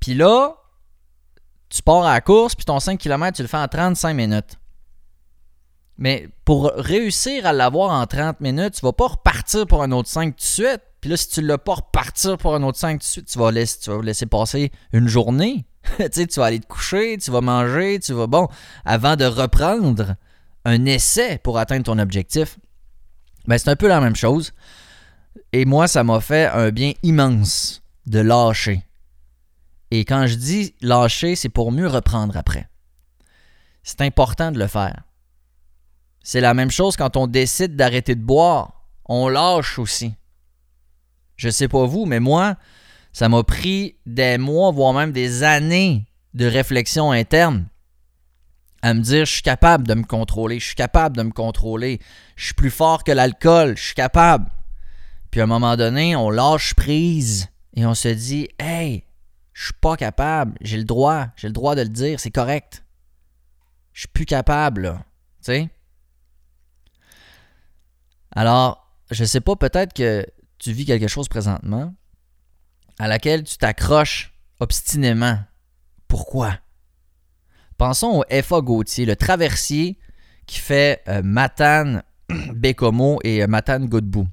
Puis 0.00 0.14
là, 0.14 0.54
tu 1.70 1.82
pars 1.82 2.04
à 2.04 2.14
la 2.14 2.20
course, 2.20 2.54
puis 2.54 2.64
ton 2.64 2.78
5 2.78 2.98
km, 2.98 3.36
tu 3.36 3.42
le 3.42 3.48
fais 3.48 3.56
en 3.56 3.66
35 3.66 4.14
minutes. 4.14 4.58
Mais 5.96 6.28
pour 6.44 6.72
réussir 6.76 7.46
à 7.46 7.52
l'avoir 7.52 7.90
en 7.90 8.06
30 8.06 8.40
minutes, 8.40 8.74
tu 8.74 8.80
vas 8.82 8.92
pas 8.92 9.08
repartir 9.08 9.66
pour 9.66 9.82
un 9.82 9.92
autre 9.92 10.08
5 10.08 10.36
tout 10.36 10.36
de 10.36 10.42
suite. 10.42 10.82
Puis 11.00 11.10
là, 11.10 11.16
si 11.16 11.28
tu 11.28 11.40
ne 11.40 11.46
l'as 11.46 11.58
pas 11.58 11.74
repartir 11.74 12.36
pour 12.36 12.54
un 12.54 12.62
autre 12.62 12.78
5 12.78 12.94
tout 12.94 12.98
de 12.98 13.04
suite, 13.04 13.26
tu 13.26 13.38
vas 13.38 13.50
laisser, 13.50 13.78
tu 13.80 13.90
vas 13.90 14.02
laisser 14.02 14.26
passer 14.26 14.72
une 14.92 15.08
journée. 15.08 15.66
tu 15.98 16.04
sais, 16.12 16.26
tu 16.26 16.40
vas 16.40 16.46
aller 16.46 16.60
te 16.60 16.66
coucher, 16.66 17.18
tu 17.18 17.30
vas 17.30 17.40
manger, 17.40 17.98
tu 18.00 18.12
vas, 18.12 18.26
bon, 18.26 18.48
avant 18.84 19.16
de 19.16 19.24
reprendre 19.24 20.16
un 20.64 20.84
essai 20.86 21.38
pour 21.38 21.58
atteindre 21.58 21.84
ton 21.84 21.98
objectif. 21.98 22.58
Ben, 23.46 23.58
c'est 23.58 23.70
un 23.70 23.76
peu 23.76 23.88
la 23.88 24.00
même 24.00 24.16
chose. 24.16 24.52
Et 25.52 25.64
moi, 25.64 25.88
ça 25.88 26.04
m'a 26.04 26.20
fait 26.20 26.46
un 26.46 26.70
bien 26.70 26.92
immense 27.02 27.82
de 28.06 28.20
lâcher. 28.20 28.82
Et 29.90 30.04
quand 30.04 30.26
je 30.26 30.34
dis 30.34 30.74
lâcher, 30.80 31.36
c'est 31.36 31.48
pour 31.48 31.70
mieux 31.70 31.86
reprendre 31.86 32.36
après. 32.36 32.68
C'est 33.82 34.00
important 34.00 34.50
de 34.50 34.58
le 34.58 34.66
faire. 34.66 35.02
C'est 36.22 36.40
la 36.40 36.54
même 36.54 36.70
chose 36.70 36.96
quand 36.96 37.16
on 37.16 37.26
décide 37.26 37.76
d'arrêter 37.76 38.14
de 38.14 38.22
boire. 38.22 38.86
On 39.04 39.28
lâche 39.28 39.78
aussi. 39.78 40.14
Je 41.36 41.50
sais 41.50 41.68
pas 41.68 41.84
vous, 41.84 42.06
mais 42.06 42.20
moi, 42.20 42.56
ça 43.14 43.28
m'a 43.28 43.44
pris 43.44 43.96
des 44.06 44.38
mois, 44.38 44.72
voire 44.72 44.92
même 44.92 45.12
des 45.12 45.44
années 45.44 46.04
de 46.34 46.46
réflexion 46.46 47.12
interne 47.12 47.68
à 48.82 48.92
me 48.92 49.00
dire 49.00 49.24
je 49.24 49.34
suis 49.34 49.42
capable 49.42 49.86
de 49.86 49.94
me 49.94 50.02
contrôler, 50.02 50.58
je 50.58 50.66
suis 50.66 50.74
capable 50.74 51.16
de 51.16 51.22
me 51.22 51.30
contrôler, 51.30 52.00
je 52.34 52.46
suis 52.46 52.54
plus 52.54 52.72
fort 52.72 53.04
que 53.04 53.12
l'alcool, 53.12 53.76
je 53.78 53.84
suis 53.84 53.94
capable. 53.94 54.50
Puis 55.30 55.40
à 55.40 55.44
un 55.44 55.46
moment 55.46 55.76
donné, 55.76 56.16
on 56.16 56.28
lâche 56.28 56.74
prise 56.74 57.48
et 57.74 57.86
on 57.86 57.94
se 57.94 58.08
dit 58.08 58.48
hey, 58.58 59.04
je 59.52 59.66
suis 59.66 59.74
pas 59.80 59.96
capable, 59.96 60.58
j'ai 60.60 60.76
le 60.76 60.84
droit, 60.84 61.28
j'ai 61.36 61.46
le 61.46 61.54
droit 61.54 61.76
de 61.76 61.82
le 61.82 61.88
dire, 61.88 62.18
c'est 62.18 62.32
correct. 62.32 62.84
Je 63.92 64.00
suis 64.00 64.08
plus 64.08 64.26
capable, 64.26 64.98
Tu 65.38 65.52
sais? 65.52 65.70
Alors, 68.34 68.92
je 69.12 69.24
sais 69.24 69.40
pas, 69.40 69.54
peut-être 69.54 69.92
que 69.92 70.26
tu 70.58 70.72
vis 70.72 70.84
quelque 70.84 71.06
chose 71.06 71.28
présentement 71.28 71.94
à 72.98 73.08
laquelle 73.08 73.42
tu 73.42 73.58
t'accroches 73.58 74.32
obstinément. 74.60 75.38
Pourquoi? 76.08 76.58
Pensons 77.76 78.22
au 78.22 78.42
FA 78.42 78.60
Gauthier, 78.60 79.04
le 79.04 79.16
traversier 79.16 79.98
qui 80.46 80.60
fait 80.60 81.02
euh, 81.08 81.22
Matane, 81.24 82.02
Bécomo 82.54 83.18
et 83.24 83.42
euh, 83.42 83.46
Matane 83.46 83.86
Godbout. 83.88 84.28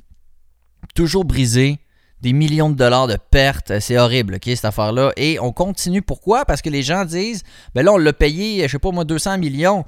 Toujours 0.94 1.26
brisé, 1.26 1.80
des 2.22 2.34
millions 2.34 2.70
de 2.70 2.76
dollars 2.76 3.08
de 3.08 3.18
pertes, 3.18 3.80
c'est 3.80 3.98
horrible, 3.98 4.38
cette 4.44 4.66
affaire-là. 4.66 5.12
Et 5.18 5.40
on 5.40 5.52
continue, 5.52 6.02
pourquoi? 6.02 6.46
Parce 6.46 6.62
que 6.62 6.70
les 6.70 6.84
gens 6.84 7.06
disent, 7.06 7.44
ben 7.74 7.84
là, 7.84 7.94
on 7.94 7.98
l'a 7.98 8.14
payé, 8.14 8.62
je 8.64 8.68
sais 8.68 8.80
pas 8.80 8.92
moi, 8.92 9.06
200 9.06 9.40
millions. 9.40 9.86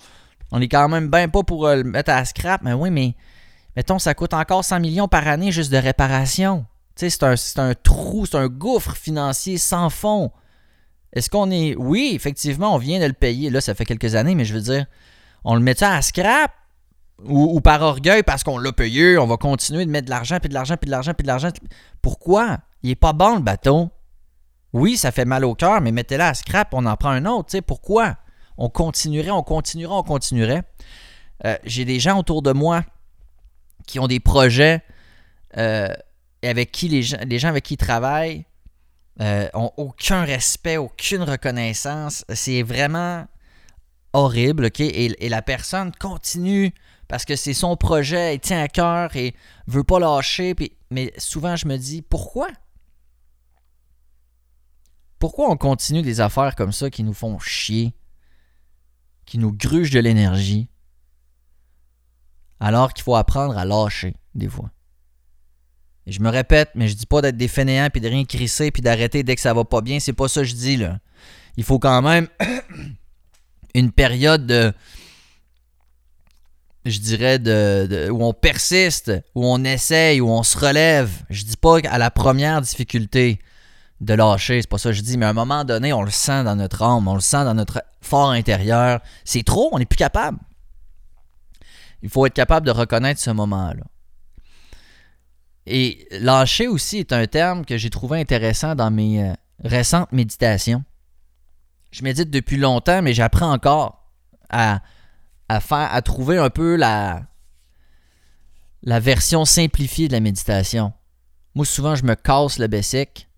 On 0.51 0.59
est 0.61 0.67
quand 0.67 0.89
même 0.89 1.09
bien 1.09 1.29
pas 1.29 1.43
pour 1.43 1.67
euh, 1.67 1.77
le 1.77 1.83
mettre 1.83 2.11
à 2.11 2.25
scrap, 2.25 2.61
mais 2.63 2.73
oui, 2.73 2.89
mais 2.89 3.15
mettons, 3.75 3.99
ça 3.99 4.13
coûte 4.13 4.33
encore 4.33 4.65
100 4.65 4.79
millions 4.79 5.07
par 5.07 5.27
année 5.27 5.51
juste 5.51 5.71
de 5.71 5.77
réparation. 5.77 6.65
C'est 6.95 7.23
un, 7.23 7.73
trou, 7.73 8.25
c'est 8.25 8.37
un 8.37 8.47
gouffre 8.47 8.95
financier 8.95 9.57
sans 9.57 9.89
fond. 9.89 10.31
Est-ce 11.11 11.29
qu'on 11.29 11.49
est. 11.51 11.75
Oui, 11.75 12.11
effectivement, 12.13 12.75
on 12.75 12.77
vient 12.77 12.99
de 12.99 13.05
le 13.05 13.13
payer. 13.13 13.49
Là, 13.49 13.61
ça 13.61 13.75
fait 13.75 13.85
quelques 13.85 14.15
années, 14.15 14.35
mais 14.35 14.45
je 14.45 14.53
veux 14.53 14.61
dire, 14.61 14.85
on 15.43 15.55
le 15.55 15.61
met 15.61 15.81
à 15.83 16.01
scrap 16.01 16.51
ou, 17.25 17.61
par 17.61 17.81
orgueil 17.81 18.23
parce 18.23 18.43
qu'on 18.43 18.57
l'a 18.57 18.73
payé, 18.73 19.17
on 19.17 19.25
va 19.25 19.37
continuer 19.37 19.85
de 19.85 19.91
mettre 19.91 20.05
de 20.05 20.09
l'argent, 20.09 20.39
puis 20.39 20.49
de 20.49 20.53
l'argent, 20.53 20.75
puis 20.75 20.87
de 20.87 20.91
l'argent, 20.91 21.13
puis 21.13 21.23
de 21.23 21.27
l'argent. 21.27 21.49
Pourquoi? 22.01 22.59
Il 22.81 22.89
est 22.89 22.95
pas 22.95 23.13
bon 23.13 23.35
le 23.35 23.41
bateau. 23.41 23.89
Oui, 24.73 24.97
ça 24.97 25.11
fait 25.11 25.25
mal 25.25 25.45
au 25.45 25.53
cœur, 25.53 25.81
mais 25.81 25.91
mettez-le 25.91 26.23
à 26.23 26.33
scrap, 26.33 26.73
on 26.73 26.85
en 26.85 26.97
prend 26.97 27.09
un 27.09 27.25
autre. 27.25 27.57
Pourquoi? 27.59 28.17
On 28.57 28.69
continuerait, 28.69 29.31
on 29.31 29.43
continuerait, 29.43 29.93
on 29.93 30.03
continuerait. 30.03 30.63
Euh, 31.45 31.57
J'ai 31.63 31.85
des 31.85 31.99
gens 31.99 32.19
autour 32.19 32.41
de 32.41 32.51
moi 32.51 32.83
qui 33.87 33.99
ont 33.99 34.07
des 34.07 34.19
projets 34.19 34.83
euh, 35.57 35.87
avec 36.47 36.71
qui 36.71 36.89
les 36.89 37.03
gens, 37.03 37.17
les 37.25 37.39
gens 37.39 37.49
avec 37.49 37.63
qui 37.63 37.75
ils 37.75 37.77
travaillent 37.77 38.45
euh, 39.21 39.47
ont 39.53 39.71
aucun 39.77 40.25
respect, 40.25 40.77
aucune 40.77 41.21
reconnaissance. 41.21 42.25
C'est 42.33 42.63
vraiment 42.63 43.27
horrible, 44.13 44.65
OK? 44.65 44.79
Et, 44.79 45.29
la 45.29 45.41
personne 45.41 45.91
continue 45.91 46.73
parce 47.07 47.25
que 47.25 47.35
c'est 47.35 47.53
son 47.53 47.75
projet, 47.75 48.35
il 48.35 48.39
tient 48.39 48.61
à 48.61 48.67
cœur 48.67 49.15
et 49.15 49.35
veut 49.67 49.83
pas 49.83 49.99
lâcher. 49.99 50.55
Mais 50.89 51.13
souvent, 51.17 51.55
je 51.55 51.67
me 51.67 51.77
dis, 51.77 52.01
pourquoi? 52.01 52.47
Pourquoi 55.19 55.49
on 55.49 55.57
continue 55.57 56.01
des 56.01 56.19
affaires 56.19 56.55
comme 56.55 56.71
ça 56.71 56.89
qui 56.89 57.03
nous 57.03 57.13
font 57.13 57.39
chier, 57.39 57.93
qui 59.25 59.37
nous 59.37 59.53
grugent 59.53 59.91
de 59.91 59.99
l'énergie, 59.99 60.69
alors 62.59 62.93
qu'il 62.93 63.03
faut 63.03 63.15
apprendre 63.15 63.57
à 63.57 63.63
lâcher 63.63 64.15
des 64.35 64.49
fois? 64.49 64.72
Je 66.05 66.19
me 66.19 66.29
répète, 66.29 66.69
mais 66.75 66.87
je 66.87 66.95
dis 66.95 67.05
pas 67.05 67.21
d'être 67.21 67.37
des 67.37 67.47
fainéants 67.47 67.87
puis 67.91 68.01
de 68.01 68.09
rien 68.09 68.25
crisser 68.25 68.71
puis 68.71 68.81
d'arrêter 68.81 69.23
dès 69.23 69.35
que 69.35 69.41
ça 69.41 69.53
va 69.53 69.63
pas 69.63 69.81
bien. 69.81 69.99
C'est 69.99 70.13
pas 70.13 70.27
ça 70.27 70.41
que 70.41 70.47
je 70.47 70.55
dis 70.55 70.77
là. 70.77 70.99
Il 71.55 71.63
faut 71.63 71.79
quand 71.79 72.01
même 72.01 72.27
une 73.75 73.91
période 73.91 74.45
de. 74.45 74.73
Je 76.85 76.99
dirais 76.99 77.39
de, 77.39 77.87
de- 77.89 78.09
où 78.09 78.21
on 78.23 78.33
persiste, 78.33 79.09
où 79.35 79.45
on 79.45 79.63
essaye, 79.63 80.19
où 80.19 80.29
on 80.29 80.43
se 80.43 80.57
relève. 80.57 81.09
Je 81.29 81.43
dis 81.45 81.55
pas 81.55 81.77
à 81.89 81.97
la 81.97 82.11
première 82.11 82.59
difficulté 82.61 83.39
de 84.01 84.13
lâcher, 84.13 84.61
c'est 84.61 84.67
pas 84.69 84.77
ça 84.77 84.89
que 84.89 84.95
je 84.97 85.01
dis, 85.01 85.17
mais 85.17 85.25
à 85.25 85.29
un 85.29 85.33
moment 85.33 85.63
donné, 85.63 85.93
on 85.93 86.01
le 86.01 86.11
sent 86.11 86.43
dans 86.43 86.57
notre 86.57 86.81
âme, 86.81 87.07
on 87.07 87.15
le 87.15 87.21
sent 87.21 87.45
dans 87.45 87.53
notre 87.53 87.81
fort 88.01 88.31
intérieur. 88.31 88.99
C'est 89.23 89.43
trop, 89.43 89.69
on 89.71 89.79
n'est 89.79 89.85
plus 89.85 89.95
capable. 89.95 90.39
Il 92.01 92.09
faut 92.09 92.25
être 92.25 92.33
capable 92.33 92.65
de 92.65 92.71
reconnaître 92.71 93.21
ce 93.21 93.29
moment-là. 93.29 93.83
Et 95.65 96.07
lâcher 96.11 96.67
aussi 96.67 96.97
est 96.97 97.13
un 97.13 97.25
terme 97.25 97.65
que 97.65 97.77
j'ai 97.77 97.89
trouvé 97.89 98.19
intéressant 98.19 98.75
dans 98.75 98.91
mes 98.91 99.23
euh, 99.23 99.33
récentes 99.63 100.11
méditations. 100.11 100.83
Je 101.91 102.03
médite 102.03 102.29
depuis 102.29 102.57
longtemps, 102.57 103.01
mais 103.01 103.13
j'apprends 103.13 103.51
encore 103.51 104.09
à, 104.49 104.81
à 105.47 105.59
à 105.69 106.01
trouver 106.01 106.37
un 106.37 106.49
peu 106.49 106.75
la, 106.75 107.23
la 108.81 108.99
version 108.99 109.45
simplifiée 109.45 110.07
de 110.07 110.13
la 110.13 110.19
méditation. 110.19 110.93
Moi, 111.55 111.65
souvent, 111.65 111.95
je 111.95 112.03
me 112.03 112.15
casse 112.15 112.59
le 112.59 112.67
bessic. 112.67 113.29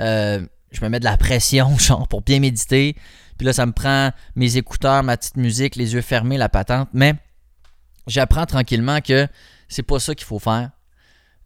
Euh, 0.00 0.44
je 0.72 0.80
me 0.84 0.88
mets 0.88 0.98
de 0.98 1.04
la 1.04 1.16
pression, 1.16 1.76
genre, 1.78 2.08
pour 2.08 2.22
bien 2.22 2.40
méditer. 2.40 2.96
Puis 3.38 3.46
là, 3.46 3.52
ça 3.52 3.66
me 3.66 3.72
prend 3.72 4.10
mes 4.36 4.56
écouteurs, 4.56 5.02
ma 5.02 5.16
petite 5.16 5.36
musique, 5.36 5.76
les 5.76 5.94
yeux 5.94 6.02
fermés, 6.02 6.36
la 6.36 6.48
patente. 6.48 6.88
Mais 6.92 7.14
j'apprends 8.06 8.46
tranquillement 8.46 9.00
que 9.00 9.26
c'est 9.68 9.82
pas 9.82 9.98
ça 9.98 10.14
qu'il 10.14 10.26
faut 10.26 10.38
faire. 10.38 10.70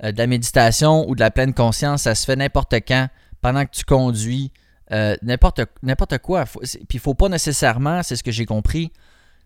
Euh, 0.04 0.12
de 0.12 0.18
la 0.18 0.26
méditation 0.28 1.08
ou 1.08 1.14
de 1.16 1.20
la 1.20 1.30
pleine 1.30 1.52
conscience, 1.54 2.02
ça 2.02 2.14
se 2.14 2.24
fait 2.24 2.36
n'importe 2.36 2.72
quand, 2.86 3.08
pendant 3.40 3.64
que 3.64 3.72
tu 3.72 3.84
conduis, 3.84 4.52
euh, 4.92 5.16
n'importe 5.22 6.18
quoi. 6.18 6.44
Puis 6.44 6.86
il 6.94 7.00
faut 7.00 7.14
pas 7.14 7.28
nécessairement, 7.28 8.02
c'est 8.04 8.14
ce 8.14 8.22
que 8.22 8.30
j'ai 8.30 8.46
compris, 8.46 8.92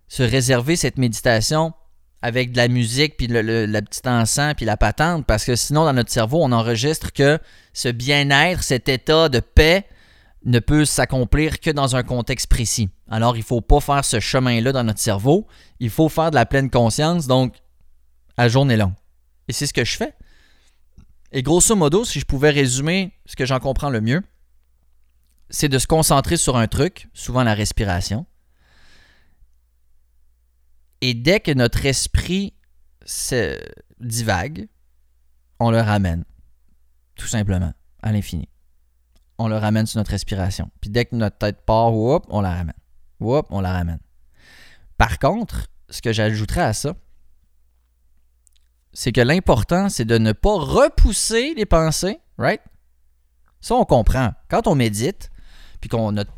se 0.08 0.22
réserver 0.22 0.76
cette 0.76 0.98
méditation 0.98 1.72
avec 2.20 2.52
de 2.52 2.58
la 2.58 2.68
musique, 2.68 3.16
puis 3.16 3.26
le, 3.26 3.40
le- 3.42 3.66
la 3.66 3.82
petite 3.82 4.06
encens, 4.06 4.54
puis 4.54 4.66
la 4.66 4.76
patente, 4.76 5.26
parce 5.26 5.44
que 5.44 5.56
sinon, 5.56 5.84
dans 5.86 5.92
notre 5.94 6.12
cerveau, 6.12 6.38
on 6.42 6.52
enregistre 6.52 7.12
que 7.12 7.38
ce 7.72 7.88
bien-être, 7.88 8.62
cet 8.62 8.88
état 8.88 9.28
de 9.28 9.40
paix, 9.40 9.86
ne 10.44 10.58
peut 10.58 10.84
s'accomplir 10.84 11.60
que 11.60 11.70
dans 11.70 11.96
un 11.96 12.02
contexte 12.02 12.48
précis. 12.48 12.90
Alors, 13.08 13.36
il 13.36 13.40
ne 13.40 13.44
faut 13.44 13.60
pas 13.60 13.80
faire 13.80 14.04
ce 14.04 14.20
chemin-là 14.20 14.72
dans 14.72 14.84
notre 14.84 14.98
cerveau. 14.98 15.46
Il 15.80 15.88
faut 15.88 16.08
faire 16.08 16.30
de 16.30 16.34
la 16.34 16.46
pleine 16.46 16.68
conscience, 16.68 17.26
donc 17.26 17.54
à 18.36 18.48
journée 18.48 18.76
longue. 18.76 18.92
Et 19.48 19.52
c'est 19.52 19.66
ce 19.66 19.72
que 19.72 19.84
je 19.84 19.96
fais. 19.96 20.12
Et 21.32 21.42
grosso 21.42 21.74
modo, 21.74 22.04
si 22.04 22.20
je 22.20 22.26
pouvais 22.26 22.50
résumer 22.50 23.14
ce 23.24 23.36
que 23.36 23.46
j'en 23.46 23.58
comprends 23.58 23.88
le 23.88 24.02
mieux, 24.02 24.22
c'est 25.48 25.68
de 25.68 25.78
se 25.78 25.86
concentrer 25.86 26.36
sur 26.36 26.56
un 26.56 26.68
truc, 26.68 27.08
souvent 27.14 27.42
la 27.42 27.54
respiration. 27.54 28.26
Et 31.00 31.14
dès 31.14 31.40
que 31.40 31.50
notre 31.52 31.84
esprit 31.86 32.54
se 33.04 33.58
divague, 33.98 34.68
on 35.58 35.70
le 35.70 35.80
ramène. 35.80 36.24
Tout 37.16 37.26
simplement, 37.26 37.72
à 38.02 38.12
l'infini. 38.12 38.48
On 39.38 39.48
le 39.48 39.56
ramène 39.56 39.86
sur 39.86 39.98
notre 39.98 40.10
respiration. 40.10 40.70
Puis 40.80 40.90
dès 40.90 41.06
que 41.06 41.16
notre 41.16 41.38
tête 41.38 41.64
part, 41.64 41.94
whoop, 41.94 42.24
on 42.28 42.42
la 42.42 42.54
ramène. 42.54 42.76
Whoop, 43.20 43.46
on 43.50 43.60
la 43.60 43.72
ramène. 43.72 44.00
Par 44.98 45.18
contre, 45.18 45.66
ce 45.88 46.02
que 46.02 46.12
j'ajouterais 46.12 46.62
à 46.62 46.72
ça, 46.72 46.94
c'est 48.92 49.12
que 49.12 49.20
l'important, 49.20 49.88
c'est 49.88 50.04
de 50.04 50.18
ne 50.18 50.32
pas 50.32 50.54
repousser 50.54 51.54
les 51.56 51.66
pensées, 51.66 52.20
right? 52.38 52.60
Ça, 53.60 53.74
on 53.74 53.84
comprend. 53.84 54.32
Quand 54.50 54.66
on 54.66 54.74
médite, 54.74 55.30
puis 55.80 55.88
qu'on 55.88 56.12
notre 56.12 56.32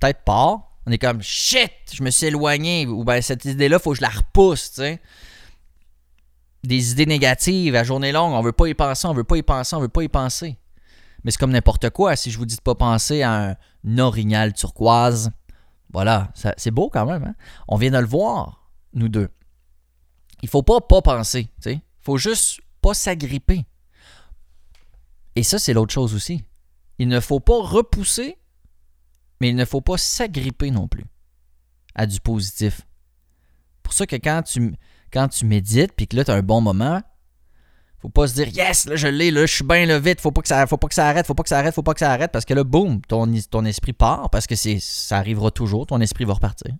tête 0.00 0.20
part, 0.24 0.70
on 0.86 0.90
est 0.92 0.98
comme 0.98 1.22
shit, 1.22 1.70
je 1.92 2.02
me 2.02 2.10
suis 2.10 2.26
éloigné, 2.26 2.86
ou 2.86 3.04
ben 3.04 3.20
cette 3.20 3.44
idée-là, 3.44 3.78
faut 3.78 3.90
que 3.90 3.96
je 3.96 4.02
la 4.02 4.08
repousse, 4.08 4.70
tu 4.70 4.76
sais. 4.76 5.00
Des 6.64 6.92
idées 6.92 7.06
négatives 7.06 7.74
à 7.74 7.82
journée 7.82 8.12
longue, 8.12 8.32
on 8.32 8.42
veut 8.42 8.52
pas 8.52 8.68
y 8.68 8.74
penser, 8.74 9.06
on 9.06 9.14
veut 9.14 9.24
pas 9.24 9.36
y 9.36 9.42
penser, 9.42 9.74
on 9.74 9.80
veut 9.80 9.88
pas 9.88 10.02
y 10.02 10.08
penser. 10.08 10.58
Mais 11.24 11.30
c'est 11.30 11.38
comme 11.38 11.50
n'importe 11.50 11.90
quoi. 11.90 12.16
Si 12.16 12.30
je 12.30 12.38
vous 12.38 12.46
dis 12.46 12.56
de 12.56 12.60
pas 12.62 12.74
penser 12.74 13.22
à 13.22 13.56
un 13.84 13.98
orignal 13.98 14.52
turquoise, 14.52 15.30
voilà, 15.92 16.32
c'est 16.56 16.70
beau 16.70 16.88
quand 16.88 17.04
même. 17.04 17.24
hein? 17.24 17.34
On 17.68 17.76
vient 17.76 17.90
de 17.90 17.98
le 17.98 18.06
voir, 18.06 18.68
nous 18.94 19.08
deux. 19.08 19.28
Il 20.42 20.48
faut 20.48 20.62
pas 20.62 20.80
pas 20.80 21.02
penser, 21.02 21.44
tu 21.44 21.70
sais. 21.70 21.80
faut 22.00 22.18
juste 22.18 22.60
pas 22.80 22.94
s'agripper. 22.94 23.64
Et 25.36 25.42
ça, 25.42 25.58
c'est 25.58 25.72
l'autre 25.72 25.94
chose 25.94 26.14
aussi. 26.14 26.44
Il 26.98 27.08
ne 27.08 27.20
faut 27.20 27.40
pas 27.40 27.60
repousser, 27.60 28.36
mais 29.40 29.48
il 29.48 29.56
ne 29.56 29.64
faut 29.64 29.80
pas 29.80 29.96
s'agripper 29.96 30.70
non 30.70 30.88
plus 30.88 31.04
à 31.94 32.06
du 32.06 32.20
positif. 32.20 32.82
Pour 33.82 33.92
ça 33.92 34.06
que 34.06 34.16
quand 34.16 34.42
tu, 34.42 35.44
médites, 35.44 35.92
puis 35.96 36.06
que 36.06 36.16
là, 36.16 36.24
tu 36.24 36.30
as 36.30 36.34
un 36.34 36.42
bon 36.42 36.60
moment, 36.60 37.02
faut 38.02 38.08
pas 38.08 38.26
se 38.26 38.34
dire 38.34 38.48
yes, 38.48 38.86
là 38.86 38.96
je 38.96 39.06
l'ai, 39.06 39.30
là 39.30 39.46
je 39.46 39.54
suis 39.54 39.64
bien 39.64 39.86
là 39.86 40.00
vite, 40.00 40.20
faut 40.20 40.32
pas 40.32 40.42
que 40.42 40.48
ça 40.48 40.66
faut 40.66 40.76
pas 40.76 40.88
que 40.88 40.94
ça 40.94 41.08
arrête, 41.08 41.24
faut 41.24 41.34
pas 41.34 41.44
que 41.44 41.48
ça 41.48 41.58
arrête, 41.60 41.72
faut 41.72 41.84
pas 41.84 41.94
que 41.94 42.00
ça 42.00 42.10
arrête 42.10 42.32
parce 42.32 42.44
que 42.44 42.52
là 42.52 42.64
boum, 42.64 43.00
ton, 43.02 43.32
esprit 43.64 43.92
part 43.92 44.28
parce 44.30 44.48
que 44.48 44.56
ça 44.56 45.18
arrivera 45.18 45.52
toujours, 45.52 45.86
ton 45.86 46.00
esprit 46.00 46.24
va 46.24 46.34
repartir. 46.34 46.74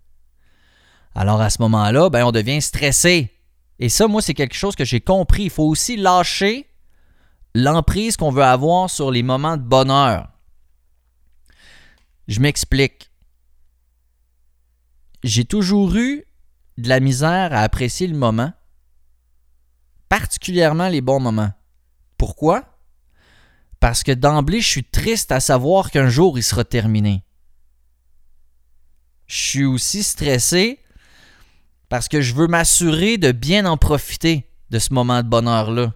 Alors 1.14 1.40
à 1.40 1.48
ce 1.48 1.62
moment-là, 1.62 2.10
ben 2.10 2.24
on 2.24 2.32
devient 2.32 2.60
stressé. 2.60 3.30
Et 3.78 3.88
ça 3.88 4.06
moi 4.06 4.22
c'est 4.22 4.34
quelque 4.34 4.54
chose 4.54 4.76
que 4.76 4.84
j'ai 4.84 5.00
compris, 5.00 5.44
il 5.44 5.50
faut 5.50 5.64
aussi 5.64 5.96
lâcher 5.96 6.68
l'emprise 7.54 8.16
qu'on 8.16 8.30
veut 8.30 8.44
avoir 8.44 8.88
sur 8.88 9.10
les 9.10 9.22
moments 9.22 9.56
de 9.56 9.62
bonheur. 9.62 10.28
Je 12.28 12.40
m'explique. 12.40 13.10
J'ai 15.22 15.44
toujours 15.44 15.94
eu 15.96 16.24
de 16.78 16.88
la 16.88 17.00
misère 17.00 17.52
à 17.52 17.60
apprécier 17.60 18.06
le 18.06 18.16
moment 18.16 18.52
particulièrement 20.12 20.88
les 20.88 21.00
bons 21.00 21.20
moments. 21.20 21.54
Pourquoi? 22.18 22.78
Parce 23.80 24.02
que 24.02 24.12
d'emblée, 24.12 24.60
je 24.60 24.68
suis 24.68 24.84
triste 24.84 25.32
à 25.32 25.40
savoir 25.40 25.90
qu'un 25.90 26.10
jour, 26.10 26.38
il 26.38 26.42
sera 26.42 26.64
terminé. 26.64 27.24
Je 29.26 29.38
suis 29.38 29.64
aussi 29.64 30.02
stressé 30.02 30.80
parce 31.92 32.08
que 32.08 32.22
je 32.22 32.32
veux 32.32 32.46
m'assurer 32.46 33.18
de 33.18 33.32
bien 33.32 33.66
en 33.66 33.76
profiter 33.76 34.48
de 34.70 34.78
ce 34.78 34.94
moment 34.94 35.22
de 35.22 35.28
bonheur-là. 35.28 35.92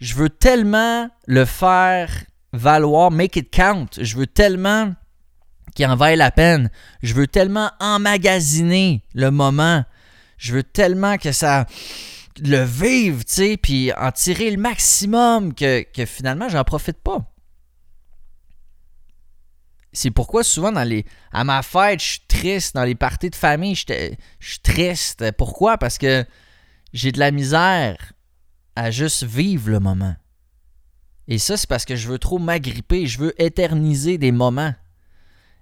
Je 0.00 0.16
veux 0.16 0.30
tellement 0.30 1.08
le 1.28 1.44
faire 1.44 2.10
valoir, 2.52 3.12
make 3.12 3.36
it 3.36 3.48
count. 3.54 3.86
Je 4.00 4.16
veux 4.16 4.26
tellement 4.26 4.96
qu'il 5.76 5.86
en 5.86 5.94
vaille 5.94 6.16
la 6.16 6.32
peine. 6.32 6.72
Je 7.04 7.14
veux 7.14 7.28
tellement 7.28 7.70
emmagasiner 7.78 9.04
le 9.14 9.30
moment. 9.30 9.84
Je 10.38 10.54
veux 10.54 10.64
tellement 10.64 11.18
que 11.18 11.30
ça 11.30 11.66
le 12.42 12.64
vivre, 12.64 13.24
tu 13.24 13.32
sais, 13.32 13.56
puis 13.56 13.92
en 13.92 14.10
tirer 14.10 14.50
le 14.50 14.60
maximum 14.60 15.54
que, 15.54 15.82
que 15.82 16.04
finalement, 16.04 16.48
j'en 16.48 16.64
profite 16.64 16.98
pas. 16.98 17.32
C'est 19.96 20.10
pourquoi 20.10 20.44
souvent 20.44 20.72
dans 20.72 20.84
les 20.84 21.06
à 21.32 21.42
ma 21.42 21.62
fête, 21.62 22.00
je 22.00 22.06
suis 22.06 22.20
triste. 22.28 22.74
Dans 22.74 22.84
les 22.84 22.94
parties 22.94 23.30
de 23.30 23.34
famille, 23.34 23.74
je 23.74 24.14
suis 24.40 24.58
triste. 24.58 25.32
Pourquoi? 25.32 25.78
Parce 25.78 25.96
que 25.96 26.24
j'ai 26.92 27.12
de 27.12 27.18
la 27.18 27.30
misère 27.30 28.12
à 28.74 28.90
juste 28.90 29.24
vivre 29.24 29.70
le 29.70 29.80
moment. 29.80 30.14
Et 31.28 31.38
ça, 31.38 31.56
c'est 31.56 31.68
parce 31.68 31.86
que 31.86 31.96
je 31.96 32.08
veux 32.08 32.18
trop 32.18 32.38
m'agripper, 32.38 33.06
je 33.06 33.18
veux 33.18 33.42
éterniser 33.42 34.18
des 34.18 34.32
moments. 34.32 34.74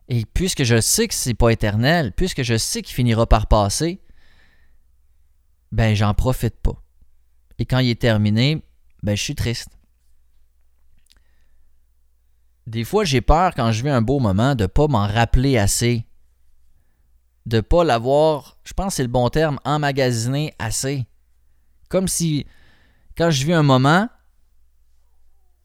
Et 0.09 0.25
puisque 0.27 0.65
je 0.65 0.81
sais 0.81 1.07
que 1.07 1.15
c'est 1.15 1.35
pas 1.35 1.51
éternel, 1.51 2.13
puisque 2.13 2.43
je 2.43 2.59
sais 2.59 2.83
qu'il 2.83 2.95
finira 2.95 3.27
par 3.27 3.47
passer, 3.47 4.01
ben 5.71 5.95
j'en 5.95 6.13
profite 6.13 6.57
pas. 6.57 6.83
Et 7.61 7.67
quand 7.67 7.79
il 7.79 7.91
est 7.91 8.01
terminé, 8.01 8.63
ben 9.05 9.17
je 9.17 9.23
suis 9.23 9.37
triste. 9.37 9.74
Des 12.67 12.85
fois, 12.85 13.05
j'ai 13.05 13.21
peur 13.21 13.53
quand 13.55 13.73
je 13.73 13.83
vis 13.83 13.91
un 13.91 14.03
beau 14.03 14.21
moment 14.21 14.55
de 14.55 14.67
pas 14.67 14.89
m'en 14.89 15.07
rappeler 15.07 15.59
assez. 15.59 16.07
De 17.47 17.61
pas 17.61 17.85
l'avoir, 17.85 18.57
je 18.65 18.73
pense 18.73 18.89
que 18.89 18.95
c'est 18.95 19.03
le 19.03 19.09
bon 19.09 19.29
terme, 19.29 19.59
emmagasiné 19.65 20.55
assez. 20.59 21.07
Comme 21.91 22.09
si 22.09 22.47
quand 23.17 23.31
je 23.31 23.45
vis 23.45 23.53
un 23.53 23.63
moment, 23.63 24.09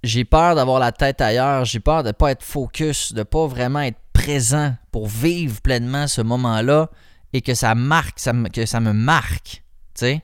j'ai 0.03 0.25
peur 0.25 0.55
d'avoir 0.55 0.79
la 0.79 0.91
tête 0.91 1.21
ailleurs, 1.21 1.65
j'ai 1.65 1.79
peur 1.79 2.03
de 2.03 2.09
ne 2.09 2.13
pas 2.13 2.31
être 2.31 2.43
focus, 2.43 3.13
de 3.13 3.19
ne 3.19 3.23
pas 3.23 3.47
vraiment 3.47 3.81
être 3.81 3.99
présent 4.13 4.75
pour 4.91 5.07
vivre 5.07 5.61
pleinement 5.61 6.07
ce 6.07 6.21
moment-là 6.21 6.89
et 7.33 7.41
que 7.41 7.53
ça 7.53 7.75
marque, 7.75 8.19
que 8.53 8.65
ça 8.65 8.79
me 8.79 8.93
marque, 8.93 9.63
tu 9.93 10.01
sais, 10.01 10.23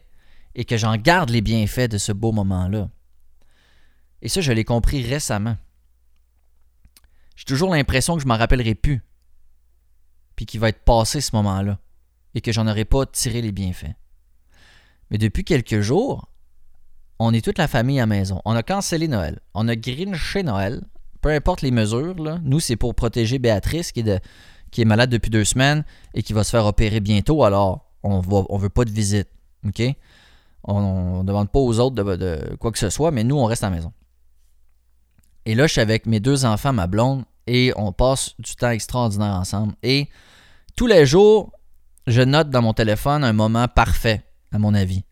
et 0.55 0.65
que 0.65 0.77
j'en 0.77 0.97
garde 0.97 1.29
les 1.29 1.41
bienfaits 1.41 1.89
de 1.89 1.97
ce 1.97 2.11
beau 2.11 2.31
moment-là. 2.31 2.89
Et 4.21 4.29
ça, 4.29 4.41
je 4.41 4.51
l'ai 4.51 4.63
compris 4.63 5.03
récemment. 5.03 5.57
J'ai 7.35 7.45
toujours 7.45 7.73
l'impression 7.73 8.15
que 8.15 8.21
je 8.21 8.27
m'en 8.27 8.37
rappellerai 8.37 8.75
plus, 8.75 9.03
puis 10.35 10.45
qu'il 10.45 10.59
va 10.59 10.69
être 10.69 10.83
passé 10.83 11.21
ce 11.21 11.35
moment-là, 11.35 11.79
et 12.33 12.41
que 12.41 12.51
j'en 12.51 12.67
aurai 12.67 12.85
pas 12.85 13.05
tiré 13.05 13.41
les 13.41 13.51
bienfaits. 13.51 13.95
Mais 15.11 15.17
depuis 15.17 15.43
quelques 15.43 15.81
jours, 15.81 16.29
on 17.19 17.33
est 17.33 17.43
toute 17.43 17.57
la 17.57 17.67
famille 17.67 17.99
à 17.99 18.05
maison. 18.05 18.41
On 18.45 18.55
a 18.55 18.63
cancellé 18.63 19.07
Noël. 19.07 19.39
On 19.53 19.67
a 19.67 19.75
grinché 19.75 20.43
Noël. 20.43 20.81
Peu 21.21 21.29
importe 21.29 21.61
les 21.61 21.71
mesures, 21.71 22.15
nous, 22.43 22.59
c'est 22.59 22.75
pour 22.75 22.93
protéger 22.93 23.39
Béatrice 23.39 23.91
qui 23.91 24.01
est, 24.01 24.85
malade 24.85 25.09
depuis 25.09 25.31
deux 25.31 25.45
semaines 25.45 25.83
et 26.13 26.23
qui 26.23 26.33
va 26.33 26.43
se 26.43 26.51
faire 26.51 26.65
opérer 26.65 26.99
bientôt. 26.99 27.43
Alors, 27.43 27.91
on 28.03 28.21
ne 28.21 28.59
veut 28.59 28.69
pas 28.69 28.85
de 28.85 28.91
visite. 28.91 29.29
OK? 29.65 29.81
On 30.63 31.19
ne 31.19 31.23
demande 31.23 31.49
pas 31.49 31.59
aux 31.59 31.79
autres 31.79 31.95
de, 31.95 32.55
quoi 32.59 32.71
que 32.71 32.79
ce 32.79 32.89
soit, 32.89 33.11
mais 33.11 33.23
nous, 33.23 33.37
on 33.37 33.45
reste 33.45 33.63
à 33.63 33.69
la 33.69 33.75
maison. 33.75 33.93
Et 35.45 35.55
là, 35.55 35.67
je 35.67 35.73
suis 35.73 35.81
avec 35.81 36.05
mes 36.05 36.19
deux 36.19 36.45
enfants, 36.45 36.73
ma 36.73 36.87
blonde, 36.87 37.23
et 37.47 37.71
on 37.75 37.91
passe 37.91 38.33
du 38.39 38.55
temps 38.55 38.71
extraordinaire 38.71 39.35
ensemble. 39.35 39.73
Et 39.83 40.09
tous 40.75 40.87
les 40.87 41.05
jours, 41.05 41.51
je 42.07 42.21
note 42.21 42.49
dans 42.49 42.61
mon 42.61 42.73
téléphone 42.73 43.23
un 43.23 43.33
moment 43.33 43.67
parfait, 43.67 44.23
à 44.51 44.59
mon 44.59 44.73
avis. 44.73 45.03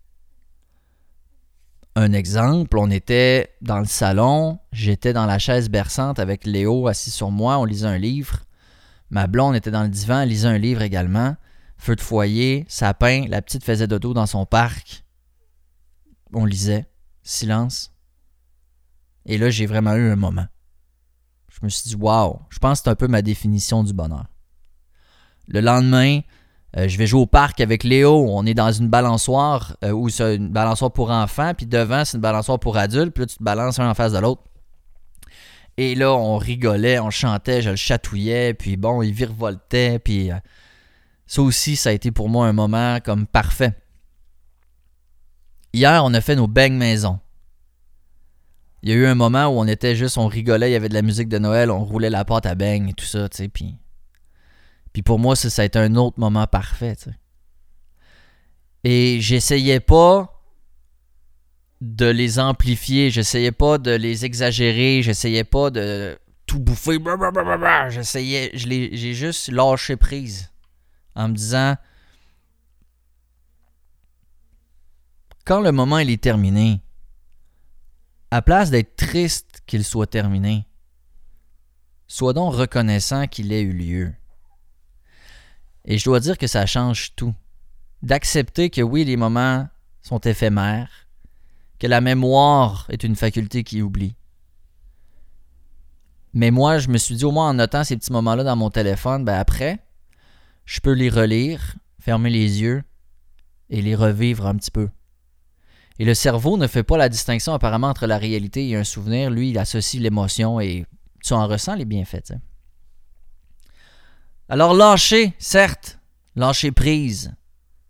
Un 1.95 2.13
exemple, 2.13 2.79
on 2.79 2.89
était 2.89 3.55
dans 3.61 3.77
le 3.77 3.85
salon, 3.85 4.57
j'étais 4.71 5.13
dans 5.13 5.27
la 5.27 5.37
chaise 5.37 5.69
berçante 5.69 6.17
avec 6.17 6.45
Léo 6.47 6.87
assis 6.87 7.11
sur 7.11 7.29
moi, 7.29 7.59
on 7.59 7.65
lisait 7.65 7.87
un 7.87 7.99
livre. 7.99 8.39
Ma 9.11 9.27
blonde 9.27 9.55
était 9.55 9.69
dans 9.69 9.83
le 9.83 9.89
divan, 9.89 10.21
elle 10.21 10.29
lisait 10.29 10.47
un 10.47 10.57
livre 10.57 10.81
également. 10.81 11.35
Feu 11.77 11.95
de 11.95 12.01
foyer, 12.01 12.65
sapin, 12.67 13.25
la 13.27 13.43
petite 13.43 13.63
faisait 13.63 13.87
dodo 13.87 14.15
dans 14.15 14.25
son 14.25 14.47
parc. 14.47 15.03
On 16.33 16.45
lisait, 16.45 16.87
silence. 17.21 17.92
Et 19.25 19.37
là, 19.37 19.49
j'ai 19.49 19.65
vraiment 19.65 19.93
eu 19.93 20.11
un 20.11 20.15
moment. 20.15 20.45
Je 21.49 21.59
me 21.63 21.69
suis 21.69 21.89
dit, 21.89 21.95
waouh, 21.95 22.39
je 22.49 22.59
pense 22.59 22.79
que 22.79 22.85
c'est 22.85 22.89
un 22.89 22.95
peu 22.95 23.07
ma 23.07 23.21
définition 23.21 23.83
du 23.83 23.93
bonheur. 23.93 24.25
Le 25.47 25.61
lendemain, 25.61 26.21
euh, 26.77 26.87
je 26.87 26.97
vais 26.97 27.05
jouer 27.05 27.21
au 27.21 27.25
parc 27.25 27.61
avec 27.61 27.83
Léo. 27.83 28.27
On 28.29 28.45
est 28.45 28.53
dans 28.53 28.71
une 28.71 28.89
balançoire 28.89 29.77
euh, 29.83 29.91
où 29.91 30.09
c'est 30.09 30.35
une 30.35 30.49
balançoire 30.49 30.91
pour 30.91 31.11
enfants, 31.11 31.53
puis 31.55 31.65
devant, 31.65 32.05
c'est 32.05 32.17
une 32.17 32.21
balançoire 32.21 32.59
pour 32.59 32.77
adultes. 32.77 33.13
Puis 33.13 33.21
là, 33.21 33.27
tu 33.27 33.37
te 33.37 33.43
balances 33.43 33.79
un 33.79 33.89
en 33.89 33.93
face 33.93 34.13
de 34.13 34.19
l'autre. 34.19 34.43
Et 35.77 35.95
là, 35.95 36.13
on 36.13 36.37
rigolait, 36.37 36.99
on 36.99 37.09
chantait, 37.09 37.61
je 37.61 37.71
le 37.71 37.75
chatouillais, 37.75 38.53
puis 38.53 38.77
bon, 38.77 39.01
il 39.01 39.11
virevoltait, 39.11 39.97
puis 39.97 40.31
euh, 40.31 40.35
ça 41.25 41.41
aussi, 41.41 41.75
ça 41.75 41.89
a 41.89 41.93
été 41.93 42.11
pour 42.11 42.29
moi 42.29 42.47
un 42.47 42.53
moment 42.53 42.99
comme 43.03 43.25
parfait. 43.25 43.73
Hier, 45.73 46.03
on 46.05 46.13
a 46.13 46.21
fait 46.21 46.35
nos 46.35 46.47
beignes 46.47 46.77
maison. 46.77 47.19
Il 48.83 48.89
y 48.89 48.91
a 48.91 48.95
eu 48.95 49.05
un 49.05 49.15
moment 49.15 49.47
où 49.47 49.59
on 49.59 49.67
était 49.67 49.95
juste, 49.95 50.17
on 50.17 50.27
rigolait, 50.27 50.69
il 50.69 50.73
y 50.73 50.75
avait 50.75 50.89
de 50.89 50.93
la 50.93 51.01
musique 51.01 51.29
de 51.29 51.39
Noël, 51.39 51.71
on 51.71 51.83
roulait 51.83 52.09
la 52.09 52.25
pâte 52.25 52.45
à 52.45 52.53
beignes 52.53 52.89
et 52.89 52.93
tout 52.93 53.05
ça, 53.05 53.29
tu 53.29 53.37
sais, 53.37 53.47
puis 53.47 55.01
pour 55.01 55.17
moi, 55.17 55.35
ça, 55.35 55.61
a 55.61 55.65
été 55.65 55.79
un 55.79 55.95
autre 55.95 56.19
moment 56.19 56.45
parfait. 56.45 56.95
Et 58.83 59.19
j'essayais 59.21 59.79
pas 59.79 60.39
de 61.81 62.05
les 62.05 62.39
amplifier, 62.39 63.09
j'essayais 63.09 63.51
pas 63.51 63.79
de 63.79 63.91
les 63.91 64.23
exagérer, 64.23 65.01
j'essayais 65.01 65.43
pas 65.43 65.71
de 65.71 66.17
tout 66.45 66.59
bouffer. 66.59 66.99
J'essayais, 67.89 68.51
j'ai 68.53 69.13
juste 69.13 69.51
lâché 69.51 69.95
prise 69.95 70.51
en 71.15 71.29
me 71.29 71.33
disant 71.33 71.75
quand 75.45 75.59
le 75.59 75.71
moment 75.71 75.97
est 75.97 76.21
terminé, 76.21 76.81
à 78.33 78.41
place 78.41 78.71
d'être 78.71 78.95
triste 78.95 79.61
qu'il 79.67 79.85
soit 79.85 80.07
terminé, 80.07 80.65
sois 82.07 82.33
donc 82.33 82.55
reconnaissant 82.55 83.27
qu'il 83.27 83.53
ait 83.53 83.61
eu 83.61 83.73
lieu. 83.73 84.11
Et 85.85 85.99
je 85.99 86.05
dois 86.05 86.19
dire 86.19 86.39
que 86.39 86.47
ça 86.47 86.65
change 86.65 87.13
tout. 87.15 87.35
D'accepter 88.01 88.71
que 88.71 88.81
oui, 88.81 89.05
les 89.05 89.17
moments 89.17 89.67
sont 90.01 90.17
éphémères, 90.17 91.07
que 91.77 91.85
la 91.85 92.01
mémoire 92.01 92.87
est 92.89 93.03
une 93.03 93.15
faculté 93.15 93.63
qui 93.63 93.83
oublie. 93.83 94.15
Mais 96.33 96.49
moi, 96.49 96.79
je 96.79 96.89
me 96.89 96.97
suis 96.97 97.13
dit, 97.13 97.25
au 97.25 97.31
moins 97.31 97.49
en 97.49 97.53
notant 97.53 97.83
ces 97.83 97.97
petits 97.97 98.13
moments-là 98.13 98.43
dans 98.43 98.55
mon 98.55 98.71
téléphone, 98.71 99.25
ben 99.25 99.37
après, 99.37 99.85
je 100.65 100.79
peux 100.79 100.93
les 100.93 101.09
relire, 101.09 101.75
fermer 101.99 102.31
les 102.31 102.63
yeux 102.63 102.83
et 103.69 103.83
les 103.83 103.93
revivre 103.93 104.47
un 104.47 104.55
petit 104.55 104.71
peu. 104.71 104.89
Et 105.99 106.05
le 106.05 106.13
cerveau 106.13 106.57
ne 106.57 106.67
fait 106.67 106.83
pas 106.83 106.97
la 106.97 107.09
distinction 107.09 107.53
apparemment 107.53 107.89
entre 107.89 108.07
la 108.07 108.17
réalité 108.17 108.67
et 108.67 108.75
un 108.75 108.83
souvenir. 108.83 109.29
Lui, 109.29 109.51
il 109.51 109.57
associe 109.59 110.01
l'émotion 110.01 110.59
et 110.59 110.85
tu 111.23 111.33
en 111.33 111.47
ressens 111.47 111.75
les 111.75 111.85
bienfaits. 111.85 112.33
Alors 114.49 114.73
lâcher, 114.73 115.33
certes, 115.39 115.99
lâcher 116.35 116.71
prise, 116.71 117.33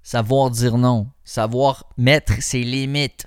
savoir 0.04 0.52
dire 0.52 0.78
non, 0.78 1.10
savoir 1.24 1.86
mettre 1.98 2.42
ses 2.42 2.64
limites, 2.64 3.26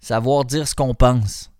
savoir 0.00 0.44
dire 0.44 0.68
ce 0.68 0.74
qu'on 0.74 0.94
pense, 0.94 1.50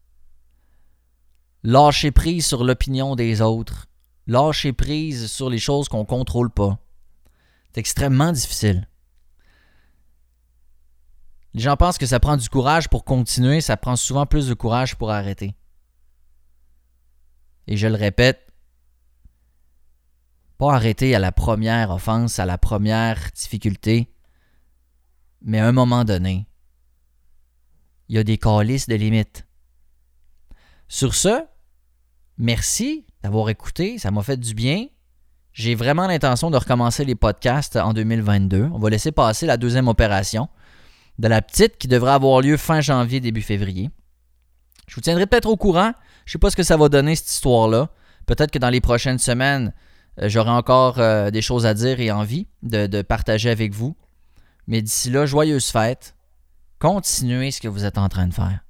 lâcher 1.63 2.11
prise 2.11 2.47
sur 2.47 2.63
l'opinion 2.63 3.17
des 3.17 3.41
autres, 3.41 3.87
lâcher 4.27 4.73
prise 4.73 5.27
sur 5.29 5.49
les 5.49 5.59
choses 5.59 5.89
qu'on 5.89 6.05
contrôle 6.05 6.51
pas. 6.51 6.79
C'est 7.73 7.81
extrêmement 7.81 8.33
difficile. 8.33 8.89
Les 11.57 11.63
gens 11.63 11.79
pensent 11.79 11.97
que 11.97 12.05
ça 12.05 12.21
prend 12.21 12.37
du 12.37 12.51
courage 12.51 12.91
pour 12.91 13.03
continuer, 13.03 13.63
ça 13.63 13.79
prend 13.79 13.97
souvent 13.97 14.27
plus 14.27 14.47
de 14.47 14.53
courage 14.53 14.95
pour 14.95 15.11
arrêter. 15.11 15.55
Et 17.67 17.79
je 17.79 17.87
le 17.87 17.95
répète, 17.95 18.53
pas 20.59 20.75
arrêter 20.75 21.15
à 21.15 21.19
la 21.19 21.33
première 21.33 21.93
offense, 21.93 22.39
à 22.39 22.45
la 22.45 22.59
première 22.59 23.31
difficulté, 23.35 24.13
mais 25.41 25.59
à 25.59 25.67
un 25.67 25.73
moment 25.73 26.05
donné, 26.05 26.47
il 28.11 28.17
y 28.17 28.19
a 28.19 28.23
des 28.23 28.37
calices 28.37 28.87
de 28.87 28.97
limites. 28.97 29.47
Sur 30.89 31.15
ce, 31.15 31.43
merci 32.37 33.07
d'avoir 33.23 33.49
écouté, 33.49 33.97
ça 33.99 34.11
m'a 34.11 34.23
fait 34.23 34.37
du 34.37 34.53
bien. 34.53 34.89
J'ai 35.55 35.75
vraiment 35.75 36.07
l'intention 36.07 36.51
de 36.51 36.59
recommencer 36.59 37.07
les 37.07 37.15
podcasts 37.15 37.77
en 37.77 37.95
2022. 37.95 38.69
On 38.75 38.79
va 38.79 38.91
laisser 38.91 39.11
passer 39.11 39.47
la 39.47 39.57
deuxième 39.57 39.89
opération 39.89 40.51
de 41.19 41.29
la 41.29 41.43
petite 41.43 41.79
qui 41.79 41.89
devrait 41.89 42.13
avoir 42.13 42.41
lieu 42.41 42.57
fin 42.57 42.81
janvier, 42.81 43.21
début 43.21 43.43
février. 43.43 43.91
Je 44.89 44.95
vous 44.95 45.01
tiendrai 45.01 45.27
peut-être 45.27 45.49
au 45.49 45.57
courant. 45.57 45.93
Je 46.25 46.31
ne 46.31 46.33
sais 46.33 46.39
pas 46.39 46.51
ce 46.51 46.57
que 46.57 46.63
ça 46.63 46.77
va 46.77 46.89
donner 46.89 47.17
cette 47.17 47.31
histoire-là. 47.31 47.91
Peut-être 48.27 48.51
que 48.51 48.59
dans 48.59 48.71
les 48.71 48.81
prochaines 48.81 49.19
semaines, 49.19 49.73
euh, 50.21 50.29
j'aurai 50.29 50.51
encore 50.51 50.99
euh, 50.99 51.31
des 51.31 51.43
choses 51.43 51.67
à 51.67 51.75
dire 51.75 52.01
et 52.01 52.11
envie 52.11 52.49
de, 52.63 53.03
partager 53.03 53.51
avec 53.51 53.73
vous. 53.73 53.97
Mais 54.67 54.83
d'ici 54.83 55.11
là, 55.11 55.27
joyeuse 55.27 55.71
fête. 55.71 56.17
Continuez 56.79 57.51
ce 57.51 57.61
que 57.61 57.69
vous 57.69 57.85
êtes 57.85 57.99
en 57.99 58.09
train 58.09 58.27
de 58.27 58.35
faire. 58.35 58.61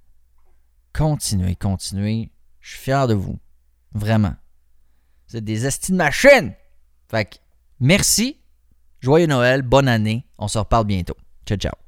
Continuez, 0.92 1.56
continuez. 1.56 2.30
Je 2.60 2.70
suis 2.70 2.78
fier 2.78 3.06
de 3.06 3.14
vous. 3.14 3.38
Vraiment. 3.92 4.34
Vous 5.28 5.36
êtes 5.36 5.44
des 5.44 5.66
estis 5.66 5.92
de 5.92 5.96
machine. 5.96 6.54
Fait 7.10 7.24
que, 7.24 7.36
merci. 7.80 8.38
Joyeux 9.00 9.26
Noël. 9.26 9.62
Bonne 9.62 9.88
année. 9.88 10.26
On 10.38 10.48
se 10.48 10.58
reparle 10.58 10.86
bientôt. 10.86 11.16
Ciao, 11.46 11.58
ciao. 11.58 11.85